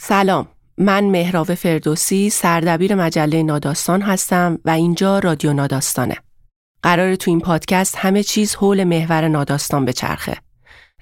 سلام 0.00 0.48
من 0.78 1.04
مهراو 1.04 1.44
فردوسی 1.44 2.30
سردبیر 2.30 2.94
مجله 2.94 3.42
ناداستان 3.42 4.02
هستم 4.02 4.58
و 4.64 4.70
اینجا 4.70 5.18
رادیو 5.18 5.52
ناداستانه. 5.52 6.16
قرار 6.82 7.16
تو 7.16 7.30
این 7.30 7.40
پادکست 7.40 7.96
همه 7.96 8.22
چیز 8.22 8.54
حول 8.54 8.84
محور 8.84 9.28
ناداستان 9.28 9.84
به 9.84 9.92
چرخه. 9.92 10.36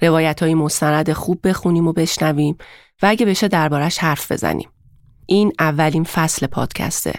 روایت 0.02 0.42
های 0.42 0.54
مستند 0.54 1.12
خوب 1.12 1.48
بخونیم 1.48 1.86
و 1.86 1.92
بشنویم 1.92 2.56
و 3.02 3.06
اگه 3.06 3.26
بشه 3.26 3.48
دربارش 3.48 3.98
حرف 3.98 4.32
بزنیم. 4.32 4.68
این 5.26 5.52
اولین 5.58 6.04
فصل 6.04 6.46
پادکسته. 6.46 7.14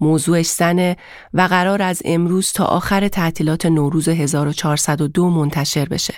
موضوعش 0.00 0.46
زنه 0.46 0.96
و 1.34 1.40
قرار 1.40 1.82
از 1.82 2.02
امروز 2.04 2.52
تا 2.52 2.64
آخر 2.64 3.08
تعطیلات 3.08 3.66
نوروز 3.66 4.08
1402 4.08 5.30
منتشر 5.30 5.84
بشه. 5.84 6.14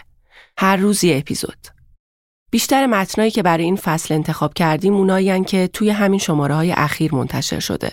هر 0.56 0.76
روز 0.76 1.04
یه 1.04 1.16
اپیزود. 1.16 1.79
بیشتر 2.50 2.86
متنایی 2.86 3.30
که 3.30 3.42
برای 3.42 3.64
این 3.64 3.76
فصل 3.76 4.14
انتخاب 4.14 4.54
کردیم 4.54 4.94
اونایی 4.94 5.44
که 5.44 5.68
توی 5.72 5.90
همین 5.90 6.18
شماره 6.18 6.54
های 6.54 6.72
اخیر 6.72 7.14
منتشر 7.14 7.60
شده. 7.60 7.92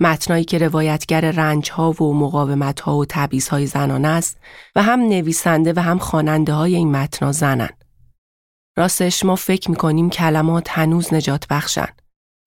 متنایی 0.00 0.44
که 0.44 0.58
روایتگر 0.58 1.20
رنج 1.20 1.70
ها 1.70 1.90
و 1.90 2.14
مقاومت 2.14 2.80
ها 2.80 2.96
و 2.96 3.04
تبعیض 3.08 3.48
های 3.48 3.66
زنانه 3.66 4.08
است 4.08 4.38
و 4.76 4.82
هم 4.82 5.00
نویسنده 5.00 5.72
و 5.76 5.80
هم 5.80 5.98
خواننده 5.98 6.52
های 6.52 6.76
این 6.76 6.90
متنا 6.90 7.32
زنن. 7.32 7.68
راستش 8.76 9.24
ما 9.24 9.36
فکر 9.36 9.70
می‌کنیم 9.70 10.10
کلمات 10.10 10.70
هنوز 10.70 11.14
نجات 11.14 11.46
بخشن. 11.50 11.88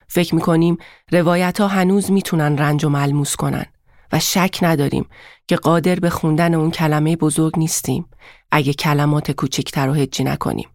فکر 0.08 0.36
می‌کنیم 0.36 0.78
روایت 1.12 1.62
ها 1.62 1.68
هنوز 1.68 2.12
می‌تونن 2.12 2.58
رنج 2.58 2.86
و 2.86 2.90
ملموس 2.90 3.36
کنن 3.36 3.66
و 4.12 4.20
شک 4.20 4.60
نداریم 4.62 5.06
که 5.48 5.56
قادر 5.56 5.96
به 5.96 6.10
خوندن 6.10 6.54
اون 6.54 6.72
کلمه 6.72 7.16
بزرگ 7.16 7.60
نیستیم 7.60 8.06
اگه 8.52 8.74
کلمات 8.74 9.32
کوچکتر 9.32 9.88
رو 9.88 9.94
هجی 9.94 10.24
نکنیم. 10.24 10.70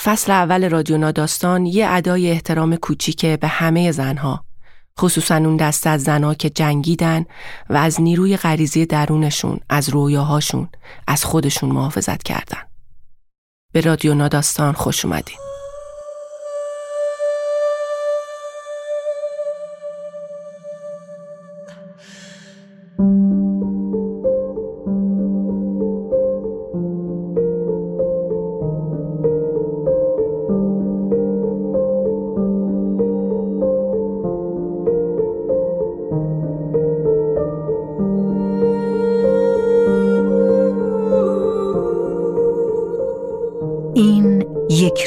فصل 0.00 0.32
اول 0.32 0.70
رادیو 0.70 0.98
ناداستان 0.98 1.66
یه 1.66 1.86
ادای 1.90 2.30
احترام 2.30 2.76
کوچیکه 2.76 3.36
به 3.36 3.48
همه 3.48 3.92
زنها. 3.92 4.44
خصوصا 5.00 5.36
اون 5.36 5.56
دست 5.56 5.86
از 5.86 6.02
زنها 6.02 6.34
که 6.34 6.50
جنگیدن 6.50 7.24
و 7.70 7.76
از 7.76 8.00
نیروی 8.00 8.36
غریزی 8.36 8.86
درونشون 8.86 9.60
از 9.68 9.88
رویاهاشون 9.88 10.68
از 11.06 11.24
خودشون 11.24 11.70
محافظت 11.70 12.22
کردن. 12.22 12.62
به 13.72 13.80
رادیو 13.80 14.14
ناداستان 14.14 14.72
خوش 14.72 15.04
اومدین. 15.04 15.47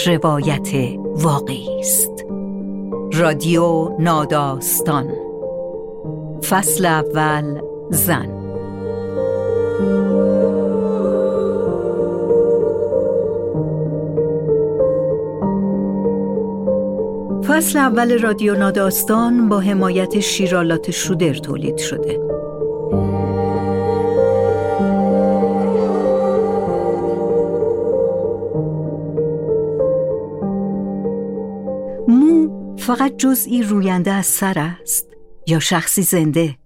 روایت 0.08 0.70
واقعی 1.04 1.80
است. 1.80 2.26
رادیو 3.14 3.90
ناداستان. 4.00 5.14
فصل 6.50 6.86
اول 6.86 7.62
زن. 7.90 8.42
فصل 17.48 17.80
اول 17.80 18.20
رادیو 18.20 18.56
ناداستان 18.56 19.50
با 19.50 19.60
حمایت 19.60 20.20
شیرالات 20.20 20.92
شودر 20.92 21.34
تولید 21.34 21.78
شده. 21.78 22.21
فقط 32.96 33.18
جزئی 33.18 33.64
روینده 33.64 34.12
از 34.12 34.26
سر 34.26 34.60
است 34.60 35.08
یا 35.48 35.60
شخصی 35.60 36.02
زنده؟ 36.02 36.58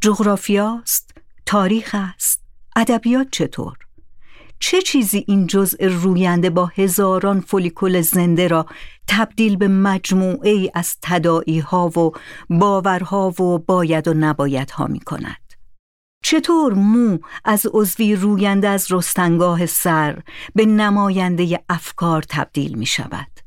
جغرافیاست 0.00 1.10
تاریخ 1.46 1.96
است 1.98 2.42
ادبیات 2.76 3.26
چطور؟ 3.32 3.76
چه 4.58 4.82
چیزی 4.82 5.24
این 5.28 5.46
جزء 5.46 5.88
روینده 5.88 6.50
با 6.50 6.66
هزاران 6.66 7.40
فولیکول 7.40 8.00
زنده 8.00 8.48
را 8.48 8.66
تبدیل 9.08 9.56
به 9.56 9.68
مجموعه 9.68 10.50
ای 10.50 10.70
از 10.74 10.96
تدائی 11.02 11.58
ها 11.58 11.88
و 11.88 12.12
باورها 12.50 13.42
و 13.42 13.58
باید 13.58 14.08
و 14.08 14.14
نباید 14.14 14.70
ها 14.70 14.86
می 14.86 15.00
کند؟ 15.00 15.52
چطور 16.24 16.74
مو 16.74 17.18
از 17.44 17.66
عضوی 17.72 18.16
روینده 18.16 18.68
از 18.68 18.92
رستنگاه 18.92 19.66
سر 19.66 20.22
به 20.54 20.66
نماینده 20.66 21.64
افکار 21.68 22.22
تبدیل 22.22 22.78
می 22.78 22.86
شود؟ 22.86 23.45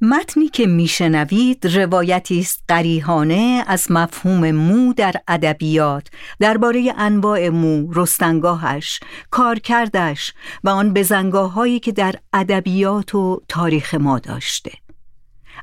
متنی 0.00 0.48
که 0.48 0.66
میشنوید 0.66 1.66
روایتی 1.66 2.40
است 2.40 2.64
قریحانه 2.68 3.64
از 3.66 3.90
مفهوم 3.90 4.50
مو 4.50 4.92
در 4.92 5.14
ادبیات 5.28 6.08
درباره 6.40 6.94
انواع 6.96 7.48
مو، 7.48 7.92
رستنگاهش، 7.92 9.00
کارکردش 9.30 10.32
و 10.64 10.68
آن 10.68 10.92
بزنگاه 10.94 11.78
که 11.78 11.92
در 11.92 12.14
ادبیات 12.32 13.14
و 13.14 13.42
تاریخ 13.48 13.94
ما 13.94 14.18
داشته. 14.18 14.72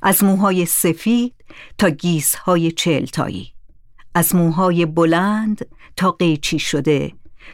از 0.01 0.23
موهای 0.23 0.65
سفید 0.65 1.33
تا 1.77 1.89
گیسهای 1.89 2.71
چلتایی، 2.71 3.53
از 4.15 4.35
موهای 4.35 4.85
بلند 4.85 5.65
تا 5.97 6.11
قیچی 6.11 6.59
شده، 6.59 7.11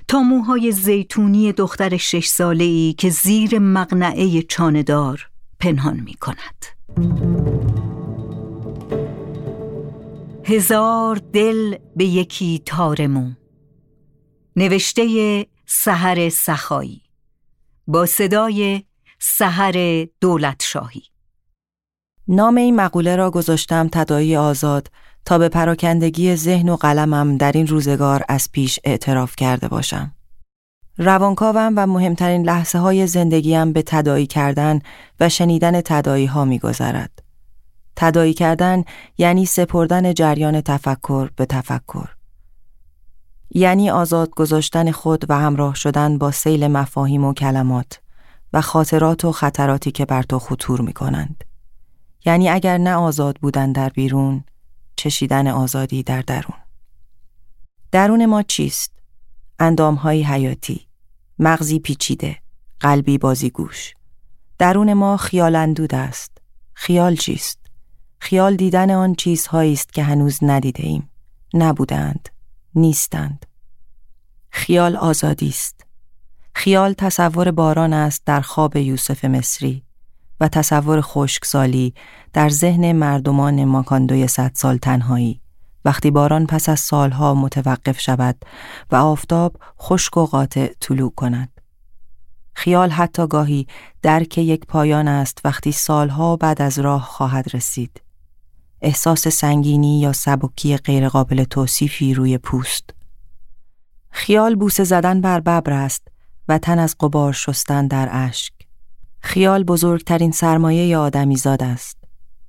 تا 0.08 0.20
موهای 0.20 0.72
زیتونی 0.72 1.52
دختر 1.52 1.98
شش 1.98 2.26
ساله 2.26 2.64
ای 2.64 2.96
که 2.98 3.10
زیر 3.10 3.60
مغنعه 3.60 4.42
چاندار 4.42 5.29
پنهان 5.60 6.00
می 6.00 6.14
کند 6.14 6.66
هزار 10.44 11.16
دل 11.34 11.76
به 11.96 12.06
یکی 12.06 12.62
تارمو. 12.66 13.32
نوشته 14.56 15.46
سحر 15.66 16.30
سخایی. 16.30 17.02
با 17.88 18.06
صدای 18.06 18.84
سحر 19.20 20.08
دولت 20.22 20.64
شاهی 20.64 21.04
نام 22.28 22.56
این 22.56 22.76
مقوله 22.76 23.16
را 23.16 23.32
گذاشتم 23.32 23.90
تدایی 23.92 24.36
آزاد 24.36 24.92
تا 25.26 25.38
به 25.38 25.50
پراکندگی 25.50 26.36
ذهن 26.36 26.70
و 26.70 26.76
قلمم 26.76 27.38
در 27.38 27.52
این 27.52 27.68
روزگار 27.68 28.24
از 28.30 28.52
پیش 28.52 28.80
اعتراف 28.84 29.36
کرده 29.36 29.68
باشم. 29.68 30.16
روانکاوم 31.02 31.74
و 31.76 31.88
مهمترین 31.88 32.44
لحظه 32.44 32.80
های 32.80 33.08
زندگیم 33.08 33.74
به 33.74 33.82
تدایی 33.82 34.28
کردن 34.28 34.80
و 35.20 35.30
شنیدن 35.30 35.82
تدایی 35.82 36.26
ها 36.26 36.46
می 36.46 36.60
گذرد. 36.60 37.24
تدایی 37.96 38.34
کردن 38.34 38.84
یعنی 39.18 39.46
سپردن 39.46 40.14
جریان 40.14 40.62
تفکر 40.62 41.30
به 41.36 41.46
تفکر. 41.46 42.10
یعنی 43.52 43.90
آزاد 43.90 44.30
گذاشتن 44.30 44.92
خود 44.92 45.26
و 45.30 45.40
همراه 45.40 45.76
شدن 45.76 46.18
با 46.18 46.32
سیل 46.32 46.68
مفاهیم 46.68 47.24
و 47.24 47.34
کلمات 47.34 48.00
و 48.54 48.62
خاطرات 48.62 49.26
و 49.26 49.32
خطراتی 49.32 49.92
که 49.92 50.06
بر 50.06 50.24
تو 50.24 50.40
خطور 50.40 50.82
می 50.82 50.94
کنند. 50.94 51.44
یعنی 52.26 52.50
اگر 52.50 52.78
نه 52.78 52.96
آزاد 52.96 53.38
بودن 53.38 53.72
در 53.72 53.90
بیرون، 53.90 54.44
چشیدن 54.96 55.48
آزادی 55.48 56.04
در 56.04 56.22
درون. 56.22 56.58
درون 57.92 58.26
ما 58.26 58.42
چیست؟ 58.42 58.92
اندامهای 59.60 60.24
حیاتی 60.24 60.89
مغزی 61.40 61.80
پیچیده، 61.80 62.38
قلبی 62.80 63.18
بازیگوش. 63.18 63.94
درون 64.58 64.94
ما 64.94 65.18
خیال 65.18 65.56
اندود 65.56 65.96
است. 65.96 66.38
خیال 66.74 67.16
چیست؟ 67.16 67.60
خیال 68.20 68.56
دیدن 68.56 68.92
آن 68.92 69.16
چیزهایی 69.16 69.74
است 69.74 69.94
که 69.94 70.04
هنوز 70.04 70.40
ندیده 70.42 70.84
ایم. 70.84 71.10
نبودند. 71.54 72.30
نیستند. 72.76 73.46
خیال 74.50 74.96
آزادی 74.96 75.50
است. 75.50 75.86
خیال 76.56 76.94
تصور 76.94 77.52
باران 77.52 77.94
است 77.94 78.26
در 78.26 78.42
خواب 78.42 78.76
یوسف 78.76 79.26
مصری 79.26 79.84
و 80.40 80.48
تصور 80.48 81.02
خشکسالی 81.02 81.94
در 82.34 82.50
ذهن 82.50 82.92
مردمان 82.92 83.66
ماکاندوی 83.66 84.28
صد 84.28 84.52
سال 84.56 84.78
تنهایی 84.78 85.42
وقتی 85.90 86.12
باران 86.12 86.46
پس 86.46 86.70
از 86.70 86.80
سالها 86.80 87.34
متوقف 87.34 88.00
شود 88.00 88.36
و 88.92 88.96
آفتاب 88.96 89.56
خشک 89.80 90.18
و 90.18 90.26
قاطع 90.26 90.74
طلوع 90.80 91.12
کند. 91.16 91.62
خیال 92.54 92.90
حتی 92.90 93.28
گاهی 93.28 93.68
درک 94.02 94.38
یک 94.38 94.66
پایان 94.66 95.08
است 95.08 95.42
وقتی 95.46 95.72
سالها 95.72 96.36
بعد 96.36 96.62
از 96.62 96.80
راه 96.80 97.02
خواهد 97.02 97.56
رسید. 97.56 98.02
احساس 98.82 99.28
سنگینی 99.28 100.00
یا 100.00 100.14
سبکی 100.14 100.78
غیرقابل 100.78 101.44
توصیفی 101.44 102.14
روی 102.14 102.38
پوست. 102.38 102.90
خیال 104.12 104.56
بوسه 104.56 104.84
زدن 104.84 105.22
بر 105.22 105.40
ببر 105.40 105.74
است 105.74 106.08
و 106.48 106.58
تن 106.58 106.80
از 106.80 106.96
قبار 107.00 107.34
شستن 107.34 107.88
در 107.88 108.10
اشک. 108.12 108.54
خیال 109.20 109.64
بزرگترین 109.64 110.32
سرمایه 110.32 110.98
آدمیزاد 110.98 111.64
است. 111.64 111.98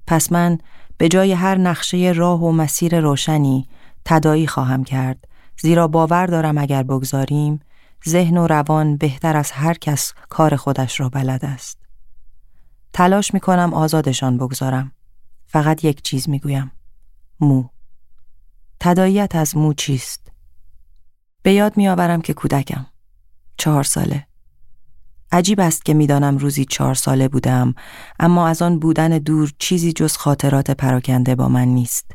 پس 0.07 0.33
من 0.33 0.59
به 1.01 1.09
جای 1.09 1.33
هر 1.33 1.59
نقشه 1.59 2.13
راه 2.17 2.45
و 2.45 2.53
مسیر 2.53 3.01
روشنی 3.01 3.69
تدایی 4.05 4.47
خواهم 4.47 4.85
کرد 4.85 5.29
زیرا 5.61 5.89
باور 5.89 6.27
دارم 6.27 6.59
اگر 6.59 6.83
بگذاریم 6.83 7.61
ذهن 8.09 8.37
و 8.37 8.47
روان 8.47 8.97
بهتر 8.97 9.37
از 9.37 9.51
هر 9.51 9.75
کس 9.75 10.13
کار 10.29 10.57
خودش 10.57 11.01
را 11.01 11.09
بلد 11.09 11.45
است. 11.45 11.79
تلاش 12.93 13.35
می 13.35 13.41
کنم 13.41 13.75
آزادشان 13.75 14.39
بگذارم. 14.39 14.93
فقط 15.47 15.85
یک 15.85 16.03
چیز 16.03 16.29
می 16.29 16.39
گویم. 16.39 16.73
مو. 17.41 17.65
تداییت 18.81 19.37
از 19.37 19.57
مو 19.57 19.75
چیست؟ 19.75 20.33
به 21.43 21.53
یاد 21.53 21.77
می 21.77 21.89
آورم 21.89 22.21
که 22.21 22.35
کودکم. 22.35 22.87
چهار 23.57 23.85
ساله. 23.85 24.27
عجیب 25.33 25.61
است 25.61 25.85
که 25.85 25.95
می‌دانم 25.95 26.39
روزی 26.39 26.65
چهار 26.65 26.95
ساله 26.95 27.29
بودم 27.29 27.75
اما 28.21 28.49
از 28.49 28.63
آن 28.63 28.79
بودن 28.79 29.09
دور 29.09 29.53
چیزی 29.59 29.93
جز 29.93 30.17
خاطرات 30.17 30.71
پراکنده 30.71 31.35
با 31.35 31.49
من 31.49 31.69
نیست. 31.69 32.11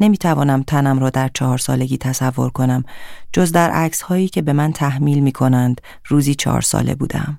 نمی 0.00 0.18
توانم 0.18 0.62
تنم 0.62 0.98
را 0.98 1.10
در 1.10 1.30
چهار 1.34 1.58
سالگی 1.58 1.98
تصور 1.98 2.50
کنم 2.50 2.84
جز 3.32 3.52
در 3.52 3.70
عکس 3.70 4.02
هایی 4.02 4.28
که 4.28 4.42
به 4.42 4.52
من 4.52 4.72
تحمیل 4.72 5.20
می 5.20 5.32
کنند 5.32 5.80
روزی 6.06 6.34
چهار 6.34 6.60
ساله 6.60 6.94
بودم. 6.94 7.38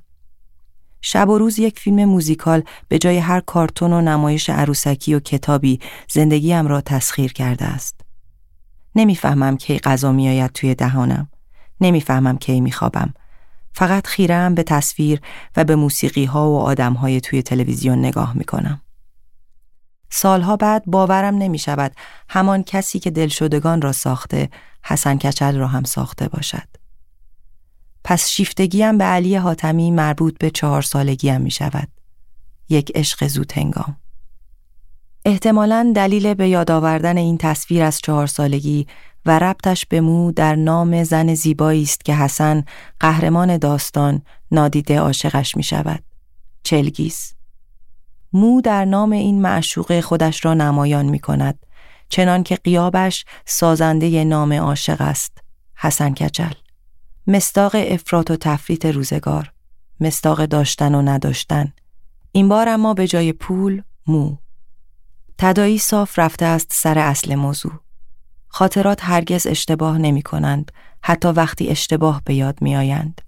شب 1.01 1.29
و 1.29 1.37
روز 1.37 1.59
یک 1.59 1.79
فیلم 1.79 2.05
موزیکال 2.05 2.63
به 2.87 2.97
جای 2.99 3.17
هر 3.17 3.39
کارتون 3.39 3.93
و 3.93 4.01
نمایش 4.01 4.49
عروسکی 4.49 5.15
و 5.15 5.19
کتابی 5.19 5.79
زندگیم 6.09 6.67
را 6.67 6.81
تسخیر 6.81 7.33
کرده 7.33 7.65
است. 7.65 8.01
نمی‌فهمم 8.95 9.57
کی 9.57 9.79
غذا 9.79 10.11
میآید 10.11 10.51
توی 10.51 10.75
دهانم. 10.75 11.27
نمی‌فهمم 11.81 12.37
کی 12.37 12.61
میخوابم. 12.61 13.13
فقط 13.73 14.07
خیرم 14.07 14.55
به 14.55 14.63
تصویر 14.63 15.21
و 15.57 15.63
به 15.63 15.75
موسیقی 15.75 16.25
ها 16.25 16.49
و 16.49 16.59
آدم 16.59 16.93
های 16.93 17.21
توی 17.21 17.41
تلویزیون 17.41 17.99
نگاه 17.99 18.37
می 18.37 18.43
کنم. 18.43 18.81
سالها 20.09 20.57
بعد 20.57 20.83
باورم 20.85 21.35
نمی 21.35 21.59
شود 21.59 21.95
همان 22.29 22.63
کسی 22.63 22.99
که 22.99 23.11
دلشدگان 23.11 23.81
را 23.81 23.91
ساخته 23.91 24.49
حسن 24.83 25.17
کچل 25.17 25.57
را 25.57 25.67
هم 25.67 25.83
ساخته 25.83 26.27
باشد. 26.27 26.67
پس 28.03 28.29
شیفتگیم 28.29 28.97
به 28.97 29.03
علی 29.03 29.35
حاتمی 29.35 29.91
مربوط 29.91 30.37
به 30.37 30.49
چهار 30.49 30.81
سالگیم 30.81 31.41
می 31.41 31.51
شود. 31.51 31.87
یک 32.69 32.91
عشق 32.95 33.27
زود 33.27 33.51
هنگام. 33.51 33.97
احتمالا 35.25 35.91
دلیل 35.95 36.33
به 36.33 36.49
یاد 36.49 36.71
آوردن 36.71 37.17
این 37.17 37.37
تصویر 37.37 37.83
از 37.83 37.99
چهار 37.99 38.27
سالگی 38.27 38.87
و 39.25 39.39
ربطش 39.39 39.85
به 39.85 40.01
مو 40.01 40.31
در 40.31 40.55
نام 40.55 41.03
زن 41.03 41.33
زیبایی 41.33 41.83
است 41.83 42.05
که 42.05 42.15
حسن 42.15 42.63
قهرمان 42.99 43.57
داستان 43.57 44.21
نادیده 44.51 44.99
عاشقش 44.99 45.57
می 45.57 45.63
شود. 45.63 46.03
چلگیز. 46.63 47.33
مو 48.33 48.61
در 48.61 48.85
نام 48.85 49.11
این 49.11 49.41
معشوقه 49.41 50.01
خودش 50.01 50.45
را 50.45 50.53
نمایان 50.53 51.05
می 51.05 51.19
کند 51.19 51.65
چنان 52.09 52.43
که 52.43 52.55
قیابش 52.55 53.25
سازنده 53.45 54.23
نام 54.23 54.53
عاشق 54.53 55.01
است 55.01 55.37
حسن 55.75 56.13
کچل 56.13 56.53
مستاق 57.27 57.71
افراط 57.75 58.31
و 58.31 58.35
تفریط 58.35 58.85
روزگار 58.85 59.51
مستاق 59.99 60.45
داشتن 60.45 60.95
و 60.95 61.01
نداشتن. 61.01 61.73
این 62.31 62.49
بار 62.49 62.69
اما 62.69 62.93
به 62.93 63.07
جای 63.07 63.33
پول 63.33 63.81
مو. 64.07 64.37
تدایی 65.37 65.77
صاف 65.77 66.19
رفته 66.19 66.45
است 66.45 66.67
سر 66.71 66.99
اصل 66.99 67.35
موضوع. 67.35 67.71
خاطرات 68.55 69.00
هرگز 69.03 69.47
اشتباه 69.47 69.97
نمی 69.97 70.21
کنند 70.21 70.71
حتی 71.03 71.27
وقتی 71.27 71.67
اشتباه 71.67 72.21
به 72.25 72.33
یاد 72.33 72.61
می 72.61 72.75
آیند. 72.75 73.21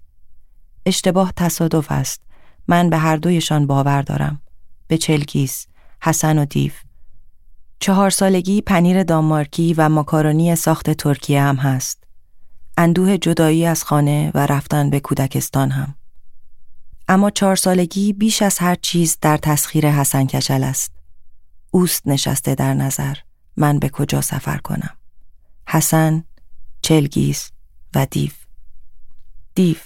اشتباه 0.86 1.32
تصادف 1.36 1.92
است. 1.92 2.20
من 2.68 2.90
به 2.90 2.98
هر 2.98 3.16
دویشان 3.16 3.66
باور 3.66 4.02
دارم. 4.02 4.42
به 4.86 4.98
چلگیز 4.98 5.66
حسن 6.02 6.38
و 6.38 6.44
دیو. 6.44 6.72
چهار 7.80 8.10
سالگی 8.10 8.60
پنیر 8.60 9.02
دانمارکی 9.02 9.74
و 9.74 9.88
ماکارونی 9.88 10.56
ساخت 10.56 10.90
ترکیه 10.90 11.42
هم 11.42 11.56
هست. 11.56 12.04
اندوه 12.78 13.18
جدایی 13.18 13.66
از 13.66 13.84
خانه 13.84 14.30
و 14.34 14.46
رفتن 14.46 14.90
به 14.90 15.00
کودکستان 15.00 15.70
هم. 15.70 15.94
اما 17.08 17.30
چهار 17.30 17.56
سالگی 17.56 18.12
بیش 18.12 18.42
از 18.42 18.58
هر 18.58 18.74
چیز 18.74 19.18
در 19.20 19.36
تسخیر 19.36 19.90
حسن 19.90 20.26
کچل 20.26 20.64
است. 20.64 20.92
اوست 21.70 22.08
نشسته 22.08 22.54
در 22.54 22.74
نظر. 22.74 23.16
من 23.56 23.78
به 23.78 23.88
کجا 23.88 24.20
سفر 24.20 24.58
کنم؟ 24.58 24.90
حسن، 25.68 26.24
چلگیز 26.82 27.50
و 27.94 28.06
دیو 28.06 28.30
دیو 29.54 29.76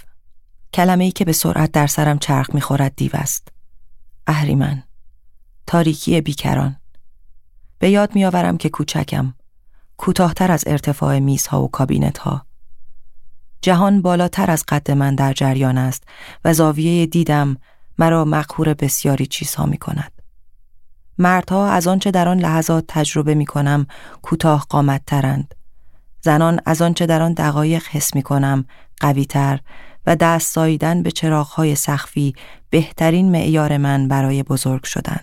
کلمه 0.74 1.04
ای 1.04 1.10
که 1.10 1.24
به 1.24 1.32
سرعت 1.32 1.72
در 1.72 1.86
سرم 1.86 2.18
چرخ 2.18 2.54
می‌خورد 2.54 2.96
دیو 2.96 3.10
است 3.14 3.48
اهریمن 4.26 4.82
تاریکی 5.66 6.20
بیکران 6.20 6.76
به 7.78 7.90
یاد 7.90 8.14
میآورم 8.14 8.56
که 8.56 8.68
کوچکم 8.68 9.34
کوتاهتر 9.96 10.52
از 10.52 10.64
ارتفاع 10.66 11.18
میزها 11.18 11.62
و 11.62 11.70
کابینت 11.70 12.18
ها 12.18 12.46
جهان 13.62 14.02
بالاتر 14.02 14.50
از 14.50 14.64
قد 14.68 14.90
من 14.90 15.14
در 15.14 15.32
جریان 15.32 15.78
است 15.78 16.04
و 16.44 16.54
زاویه 16.54 17.06
دیدم 17.06 17.56
مرا 17.98 18.24
مقهور 18.24 18.74
بسیاری 18.74 19.26
چیزها 19.26 19.66
می 19.66 19.78
کند. 19.78 20.12
مردها 21.18 21.70
از 21.70 21.86
آنچه 21.86 22.10
در 22.10 22.28
آن 22.28 22.38
لحظات 22.38 22.84
تجربه 22.88 23.34
می 23.34 23.46
کنم 23.46 23.86
کوتاه 24.22 24.66
قامت 24.68 25.06
ترند. 25.06 25.54
زنان 26.22 26.60
از 26.66 26.82
آنچه 26.82 27.06
در 27.06 27.22
آن 27.22 27.32
دقایق 27.32 27.86
حس 27.90 28.14
می 28.14 28.22
کنم 28.22 28.64
قوی 29.00 29.24
تر 29.24 29.60
و 30.06 30.16
دست 30.16 30.54
ساییدن 30.54 31.02
به 31.02 31.10
چراغهای 31.10 31.74
سخفی 31.74 32.34
بهترین 32.70 33.30
معیار 33.30 33.76
من 33.76 34.08
برای 34.08 34.42
بزرگ 34.42 34.84
شدن. 34.84 35.20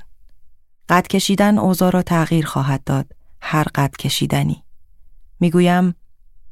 قد 0.89 1.07
کشیدن 1.07 1.57
اوضاع 1.57 1.91
را 1.91 2.01
تغییر 2.01 2.45
خواهد 2.45 2.83
داد 2.83 3.11
هر 3.41 3.63
قد 3.75 3.95
کشیدنی. 3.99 4.63
می‌گویم 5.39 5.95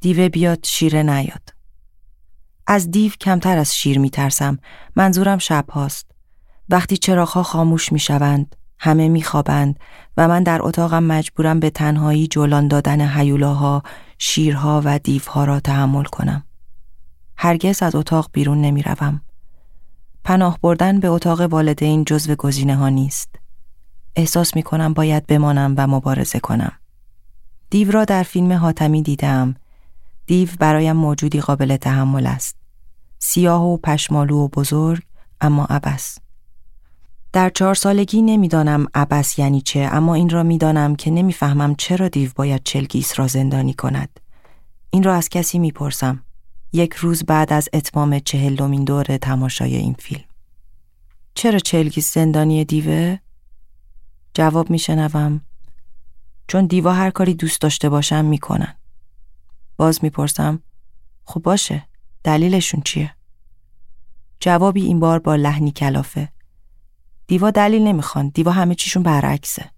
دیوه 0.00 0.28
بیاد 0.28 0.58
شیره 0.64 1.02
نیاد. 1.02 1.54
از 2.66 2.90
دیو 2.90 3.12
کمتر 3.20 3.58
از 3.58 3.76
شیر 3.76 3.98
می 3.98 4.10
ترسم. 4.10 4.58
منظورم 4.96 5.38
شب 5.38 5.70
هاست. 5.70 6.10
وقتی 6.68 6.96
چراغها 6.96 7.42
خاموش 7.42 7.92
می 7.92 7.98
شوند، 7.98 8.56
همه 8.78 9.08
می 9.08 9.22
خوابند 9.22 9.78
و 10.16 10.28
من 10.28 10.42
در 10.42 10.62
اتاقم 10.62 11.02
مجبورم 11.02 11.60
به 11.60 11.70
تنهایی 11.70 12.26
جولان 12.26 12.68
دادن 12.68 13.00
حیولاها، 13.00 13.82
شیرها 14.18 14.82
و 14.84 14.98
دیوها 14.98 15.44
را 15.44 15.60
تحمل 15.60 16.04
کنم. 16.04 16.44
هرگز 17.36 17.82
از 17.82 17.94
اتاق 17.94 18.30
بیرون 18.32 18.60
نمی 18.60 18.82
روم. 18.82 19.20
پناه 20.24 20.58
بردن 20.62 21.00
به 21.00 21.08
اتاق 21.08 21.40
والدین 21.40 22.04
جزو 22.04 22.34
گزینه 22.34 22.76
ها 22.76 22.88
نیست. 22.88 23.28
احساس 24.16 24.56
می 24.56 24.62
کنم 24.62 24.92
باید 24.92 25.26
بمانم 25.26 25.74
و 25.76 25.86
مبارزه 25.86 26.40
کنم. 26.40 26.72
دیو 27.70 27.92
را 27.92 28.04
در 28.04 28.22
فیلم 28.22 28.52
حاتمی 28.52 29.02
دیدم. 29.02 29.54
دیو 30.26 30.48
برایم 30.60 30.96
موجودی 30.96 31.40
قابل 31.40 31.76
تحمل 31.76 32.26
است. 32.26 32.56
سیاه 33.18 33.62
و 33.64 33.76
پشمالو 33.76 34.36
و 34.36 34.48
بزرگ 34.48 35.02
اما 35.40 35.64
عبس. 35.70 36.18
در 37.36 37.50
چهار 37.50 37.74
سالگی 37.74 38.22
نمی‌دانم 38.22 38.86
عبس 38.94 39.38
یعنی 39.38 39.60
چه 39.60 39.88
اما 39.92 40.14
این 40.14 40.30
را 40.30 40.42
می‌دانم 40.42 40.96
که 40.96 41.10
نمی‌فهمم 41.10 41.74
چرا 41.74 42.08
دیو 42.08 42.30
باید 42.36 42.62
چلگیس 42.64 43.18
را 43.18 43.26
زندانی 43.26 43.74
کند. 43.74 44.20
این 44.90 45.02
را 45.02 45.14
از 45.14 45.28
کسی 45.28 45.58
می‌پرسم. 45.58 46.22
یک 46.72 46.92
روز 46.92 47.24
بعد 47.24 47.52
از 47.52 47.68
اتمام 47.72 48.18
چهلمین 48.18 48.84
دور 48.84 49.04
تماشای 49.16 49.76
این 49.76 49.96
فیلم. 49.98 50.24
چرا 51.34 51.58
چلگیس 51.58 52.14
زندانی 52.14 52.64
دیوه؟ 52.64 53.18
جواب 54.34 54.70
میشنوم 54.70 55.40
چون 56.48 56.66
دیوا 56.66 56.92
هر 56.92 57.10
کاری 57.10 57.34
دوست 57.34 57.60
داشته 57.60 57.88
باشم 57.88 58.24
می‌کنن. 58.24 58.74
باز 59.76 60.04
می‌پرسم 60.04 60.62
خب 61.24 61.42
باشه 61.42 61.88
دلیلشون 62.24 62.82
چیه؟ 62.84 63.14
جوابی 64.40 64.82
این 64.82 65.00
بار 65.00 65.18
با 65.18 65.36
لحنی 65.36 65.70
کلافه. 65.70 66.35
دیوا 67.26 67.50
دلیل 67.50 67.82
نمی‌خوان 67.82 68.28
دیوا 68.28 68.52
همه 68.52 68.74
چیشون 68.74 69.02
برعکسه. 69.02 69.70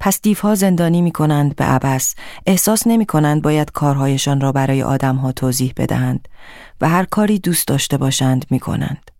پس 0.00 0.20
دیوها 0.22 0.54
زندانی 0.54 1.02
می‌کنند 1.02 1.56
به 1.56 1.64
عبس 1.64 2.14
احساس 2.46 2.86
نمی 2.86 3.06
کنند 3.06 3.42
باید 3.42 3.70
کارهایشان 3.70 4.40
را 4.40 4.52
برای 4.52 4.82
آدمها 4.82 5.32
توضیح 5.32 5.72
بدهند 5.76 6.28
و 6.80 6.88
هر 6.88 7.04
کاری 7.04 7.38
دوست 7.38 7.68
داشته 7.68 7.96
باشند 7.96 8.46
می‌کنند. 8.50 9.10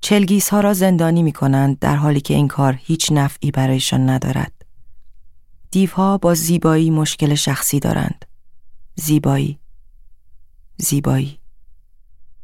چلگیس 0.00 0.48
ها 0.48 0.60
را 0.60 0.74
زندانی 0.74 1.22
می 1.22 1.32
کنند 1.32 1.78
در 1.78 1.96
حالی 1.96 2.20
که 2.20 2.34
این 2.34 2.48
کار 2.48 2.78
هیچ 2.80 3.12
نفعی 3.12 3.50
برایشان 3.50 4.10
ندارد. 4.10 4.52
دیوها 5.70 6.18
با 6.18 6.34
زیبایی 6.34 6.90
مشکل 6.90 7.34
شخصی 7.34 7.80
دارند. 7.80 8.24
زیبایی 8.94 9.58
زیبایی 10.76 11.40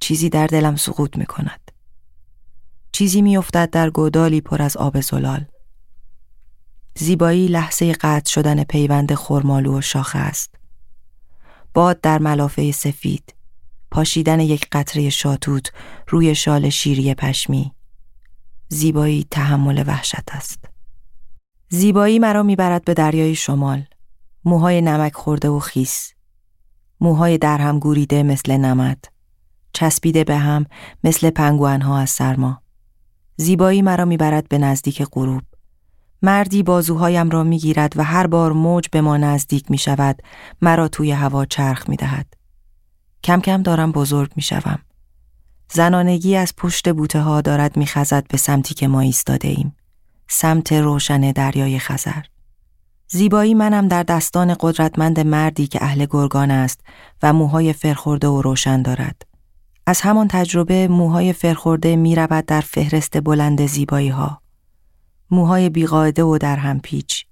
چیزی 0.01 0.29
در 0.29 0.47
دلم 0.47 0.77
سقوط 0.77 1.17
می 1.17 1.27
کند. 1.27 1.66
چیزی 2.97 3.23
می 3.23 3.37
افتد 3.37 3.71
در 3.71 3.91
گودالی 3.91 4.41
پر 4.41 4.63
از 4.63 4.77
آب 4.77 5.01
زلال. 5.01 5.45
زیبایی 6.95 7.49
لحظه 7.49 7.93
قطع 7.93 8.31
شدن 8.31 8.65
پیوند 8.65 9.15
خرمالو 9.15 9.79
و 9.79 9.81
شاخه 9.81 10.19
است. 10.19 10.55
باد 11.75 12.01
در 12.01 12.19
ملافه 12.19 12.73
سفید، 12.73 13.35
پاشیدن 13.91 14.41
یک 14.41 14.67
قطره 14.73 15.11
شاتوت 15.11 15.73
روی 16.09 16.35
شال 16.35 16.69
شیری 16.69 17.15
پشمی. 17.15 17.73
زیبایی 18.69 19.27
تحمل 19.31 19.85
وحشت 19.87 20.31
است. 20.31 20.65
زیبایی 21.69 22.19
مرا 22.19 22.43
می‌برد 22.43 22.85
به 22.85 22.95
دریای 22.95 23.35
شمال. 23.35 23.85
موهای 24.45 24.81
نمک 24.81 25.15
خورده 25.15 25.49
و 25.49 25.59
خیس. 25.59 26.13
موهای 27.01 27.39
درهم 27.39 27.79
گوریده 27.79 28.23
مثل 28.23 28.57
نمد. 28.57 29.05
چسبیده 29.73 30.25
به 30.25 30.37
هم 30.37 30.67
مثل 31.05 31.31
پنگوانها 31.31 31.99
از 31.99 32.11
سرما. 32.11 32.66
زیبایی 33.37 33.83
مرا 33.83 34.05
می‌برد 34.05 34.49
به 34.49 34.59
نزدیک 34.59 35.03
غروب. 35.13 35.43
مردی 36.23 36.63
بازوهایم 36.63 37.31
را 37.31 37.43
می‌گیرد 37.43 37.93
و 37.97 38.05
هر 38.05 38.27
بار 38.27 38.53
موج 38.53 38.89
به 38.89 39.01
ما 39.01 39.17
نزدیک 39.17 39.71
می 39.71 39.79
شود 39.79 40.23
مرا 40.63 40.89
توی 40.89 41.11
هوا 41.11 41.45
چرخ 41.45 41.89
می 41.89 41.97
دهد. 41.97 42.27
کم 43.25 43.41
کم 43.41 43.63
دارم 43.63 43.93
بزرگ 43.93 44.33
می 44.37 44.43
شوم. 44.43 44.79
زنانگی 45.73 46.37
از 46.37 46.55
پشت 46.57 46.93
بوته 46.93 47.21
ها 47.21 47.41
دارد 47.41 47.77
می 47.77 47.87
خزد 47.87 48.27
به 48.29 48.37
سمتی 48.37 48.75
که 48.75 48.89
ما 48.89 49.01
ایستاده 49.01 49.49
ایم. 49.49 49.77
سمت 50.29 50.73
روشن 50.73 51.21
دریای 51.33 51.79
خزر. 51.79 52.23
زیبایی 53.09 53.55
منم 53.55 53.89
در 53.89 54.03
دستان 54.03 54.57
قدرتمند 54.61 55.21
مردی 55.21 55.67
که 55.67 55.85
اهل 55.85 56.07
گرگان 56.11 56.51
است 56.51 56.81
و 57.23 57.33
موهای 57.33 57.73
فرخورده 57.73 58.29
و 58.29 58.43
روشن 58.43 58.83
دارد. 58.83 59.23
از 59.89 60.01
همان 60.01 60.29
تجربه 60.29 60.89
موهای 60.89 61.33
فرخورده 61.33 61.97
می 61.97 62.15
رود 62.15 62.47
در 62.47 62.61
فهرست 62.61 63.21
بلند 63.21 63.67
زیبایی 63.67 64.09
ها. 64.09 64.43
موهای 65.31 65.69
بیقاعده 65.69 66.23
و 66.23 66.39
در 66.39 66.57
هم 66.57 66.81
پیچ. 66.81 67.27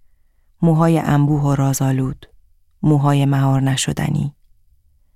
موهای 0.63 0.99
انبوه 0.99 1.43
و 1.43 1.55
رازآلود. 1.55 2.27
موهای 2.83 3.27
مهار 3.27 3.61
نشدنی. 3.61 4.35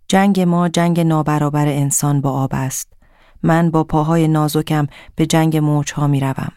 جنگ 0.08 0.40
ما 0.40 0.68
جنگ 0.68 1.00
نابرابر 1.00 1.68
انسان 1.68 2.20
با 2.20 2.30
آب 2.30 2.50
است. 2.52 2.92
من 3.42 3.70
با 3.70 3.84
پاهای 3.84 4.28
نازکم 4.28 4.86
به 5.14 5.26
جنگ 5.26 5.56
موج 5.56 5.92
ها 5.92 6.06
می 6.06 6.20
روم. 6.20 6.52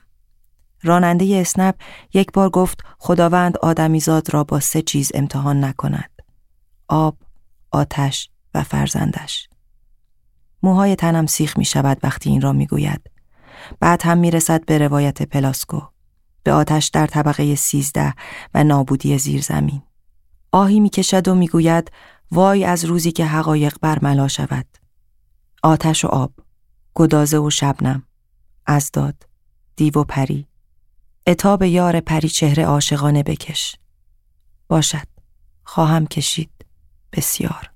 راننده 0.83 1.37
اسنپ 1.41 1.75
یک 2.13 2.31
بار 2.31 2.49
گفت 2.49 2.79
خداوند 2.97 3.57
آدمیزاد 3.57 4.33
را 4.33 4.43
با 4.43 4.59
سه 4.59 4.81
چیز 4.81 5.11
امتحان 5.15 5.63
نکند. 5.63 6.09
آب، 6.87 7.17
آتش 7.71 8.29
و 8.53 8.63
فرزندش. 8.63 9.50
موهای 10.63 10.95
تنم 10.95 11.25
سیخ 11.25 11.57
می 11.57 11.65
شود 11.65 11.97
وقتی 12.03 12.29
این 12.29 12.41
را 12.41 12.53
می 12.53 12.67
گوید. 12.67 13.01
بعد 13.79 14.01
هم 14.01 14.17
می 14.17 14.31
رسد 14.31 14.65
به 14.65 14.77
روایت 14.77 15.21
پلاسکو. 15.21 15.81
به 16.43 16.53
آتش 16.53 16.87
در 16.87 17.07
طبقه 17.07 17.55
سیزده 17.55 18.13
و 18.53 18.63
نابودی 18.63 19.17
زیر 19.17 19.41
زمین. 19.41 19.81
آهی 20.51 20.79
می 20.79 20.89
کشد 20.89 21.27
و 21.27 21.35
می 21.35 21.47
گوید 21.47 21.91
وای 22.31 22.65
از 22.65 22.85
روزی 22.85 23.11
که 23.11 23.25
حقایق 23.25 23.77
برملا 23.81 24.27
شود. 24.27 24.65
آتش 25.63 26.05
و 26.05 26.07
آب، 26.07 26.31
گدازه 26.95 27.37
و 27.37 27.49
شبنم، 27.49 28.03
ازداد، 28.65 29.15
دیو 29.75 29.99
و 29.99 30.03
پری. 30.03 30.47
اتاب 31.27 31.63
یار 31.63 31.99
پری 31.99 32.29
چهره 32.29 32.65
عاشقانه 32.65 33.23
بکش. 33.23 33.75
باشد، 34.67 35.07
خواهم 35.63 36.07
کشید، 36.07 36.65
بسیار. 37.13 37.71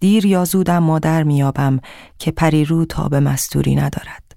دیر 0.00 0.26
یا 0.26 0.44
زودم 0.44 0.78
مادر 0.78 1.22
میابم 1.22 1.80
که 2.18 2.30
پری 2.30 2.64
رو 2.64 2.84
تا 2.84 3.08
به 3.08 3.20
مستوری 3.20 3.74
ندارد. 3.74 4.36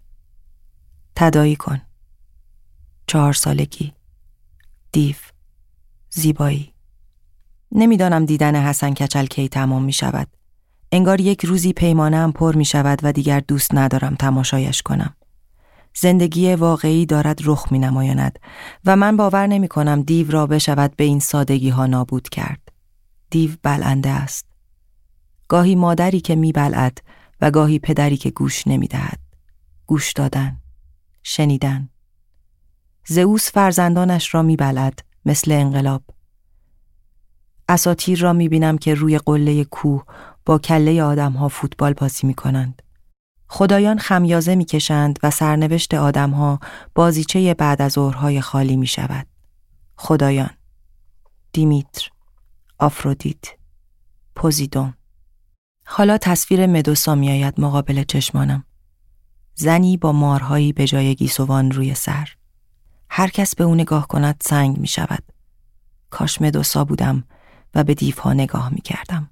تدایی 1.15 1.55
کن. 1.55 1.81
چهار 3.07 3.33
سالگی. 3.33 3.93
دیو. 4.91 5.15
زیبایی. 6.09 6.73
نمی‌دانم 7.71 8.25
دیدن 8.25 8.55
حسن 8.55 8.93
کچل 8.93 9.25
کی 9.25 9.47
تمام 9.49 9.83
می 9.83 9.93
شود. 9.93 10.27
انگار 10.91 11.21
یک 11.21 11.45
روزی 11.45 11.73
پیمانم 11.73 12.31
پر 12.31 12.55
می 12.55 12.65
شود 12.65 12.99
و 13.03 13.11
دیگر 13.11 13.39
دوست 13.39 13.75
ندارم 13.75 14.15
تماشایش 14.15 14.81
کنم. 14.81 15.15
زندگی 15.95 16.55
واقعی 16.55 17.05
دارد 17.05 17.39
رخ 17.45 17.71
می 17.71 17.79
نمایاند 17.79 18.39
و 18.85 18.95
من 18.95 19.17
باور 19.17 19.47
نمی 19.47 19.67
کنم 19.67 20.01
دیو 20.01 20.31
را 20.31 20.47
بشود 20.47 20.95
به 20.95 21.03
این 21.03 21.19
سادگی 21.19 21.69
ها 21.69 21.85
نابود 21.85 22.29
کرد. 22.29 22.71
دیو 23.29 23.51
بلنده 23.63 24.09
است. 24.09 24.48
گاهی 25.49 25.75
مادری 25.75 26.19
که 26.19 26.35
می 26.35 26.51
بلعد 26.51 26.97
و 27.41 27.51
گاهی 27.51 27.79
پدری 27.79 28.17
که 28.17 28.29
گوش 28.29 28.67
نمی 28.67 28.87
دهد. 28.87 29.19
گوش 29.85 30.13
دادن. 30.13 30.57
شنیدن. 31.23 31.89
زئوس 33.05 33.51
فرزندانش 33.51 34.35
را 34.35 34.41
می 34.41 34.55
بلد 34.55 34.99
مثل 35.25 35.51
انقلاب. 35.51 36.03
اساتیر 37.69 38.19
را 38.19 38.33
می 38.33 38.49
بینم 38.49 38.77
که 38.77 38.93
روی 38.93 39.17
قله 39.17 39.63
کوه 39.63 40.03
با 40.45 40.59
کله 40.59 41.03
آدم 41.03 41.31
ها 41.31 41.47
فوتبال 41.47 41.93
بازی 41.93 42.27
می 42.27 42.33
کنند. 42.33 42.81
خدایان 43.47 43.99
خمیازه 43.99 44.55
می 44.55 44.65
کشند 44.65 45.19
و 45.23 45.31
سرنوشت 45.31 45.93
آدم 45.93 46.31
ها 46.31 46.59
بازیچه 46.95 47.53
بعد 47.53 47.81
از 47.81 47.91
ظهرهای 47.91 48.41
خالی 48.41 48.77
می 48.77 48.87
شود. 48.87 49.27
خدایان 49.95 50.49
دیمیتر 51.53 52.09
آفرودیت 52.79 53.45
پوزیدون 54.35 54.93
حالا 55.91 56.17
تصویر 56.17 56.65
مدوسا 56.65 57.15
می 57.15 57.29
آید 57.29 57.61
مقابل 57.61 58.03
چشمانم. 58.03 58.63
زنی 59.55 59.97
با 59.97 60.11
مارهایی 60.11 60.73
به 60.73 60.87
جای 60.87 61.15
گیسوان 61.15 61.71
روی 61.71 61.93
سر. 61.93 62.29
هر 63.09 63.27
کس 63.27 63.55
به 63.55 63.63
او 63.63 63.75
نگاه 63.75 64.07
کند 64.07 64.41
سنگ 64.45 64.77
می 64.77 64.87
شود. 64.87 65.23
کاش 66.09 66.41
مدوسا 66.41 66.83
بودم 66.85 67.23
و 67.75 67.83
به 67.83 67.93
دیوها 67.93 68.33
نگاه 68.33 68.69
می 68.69 68.81
کردم. 68.81 69.29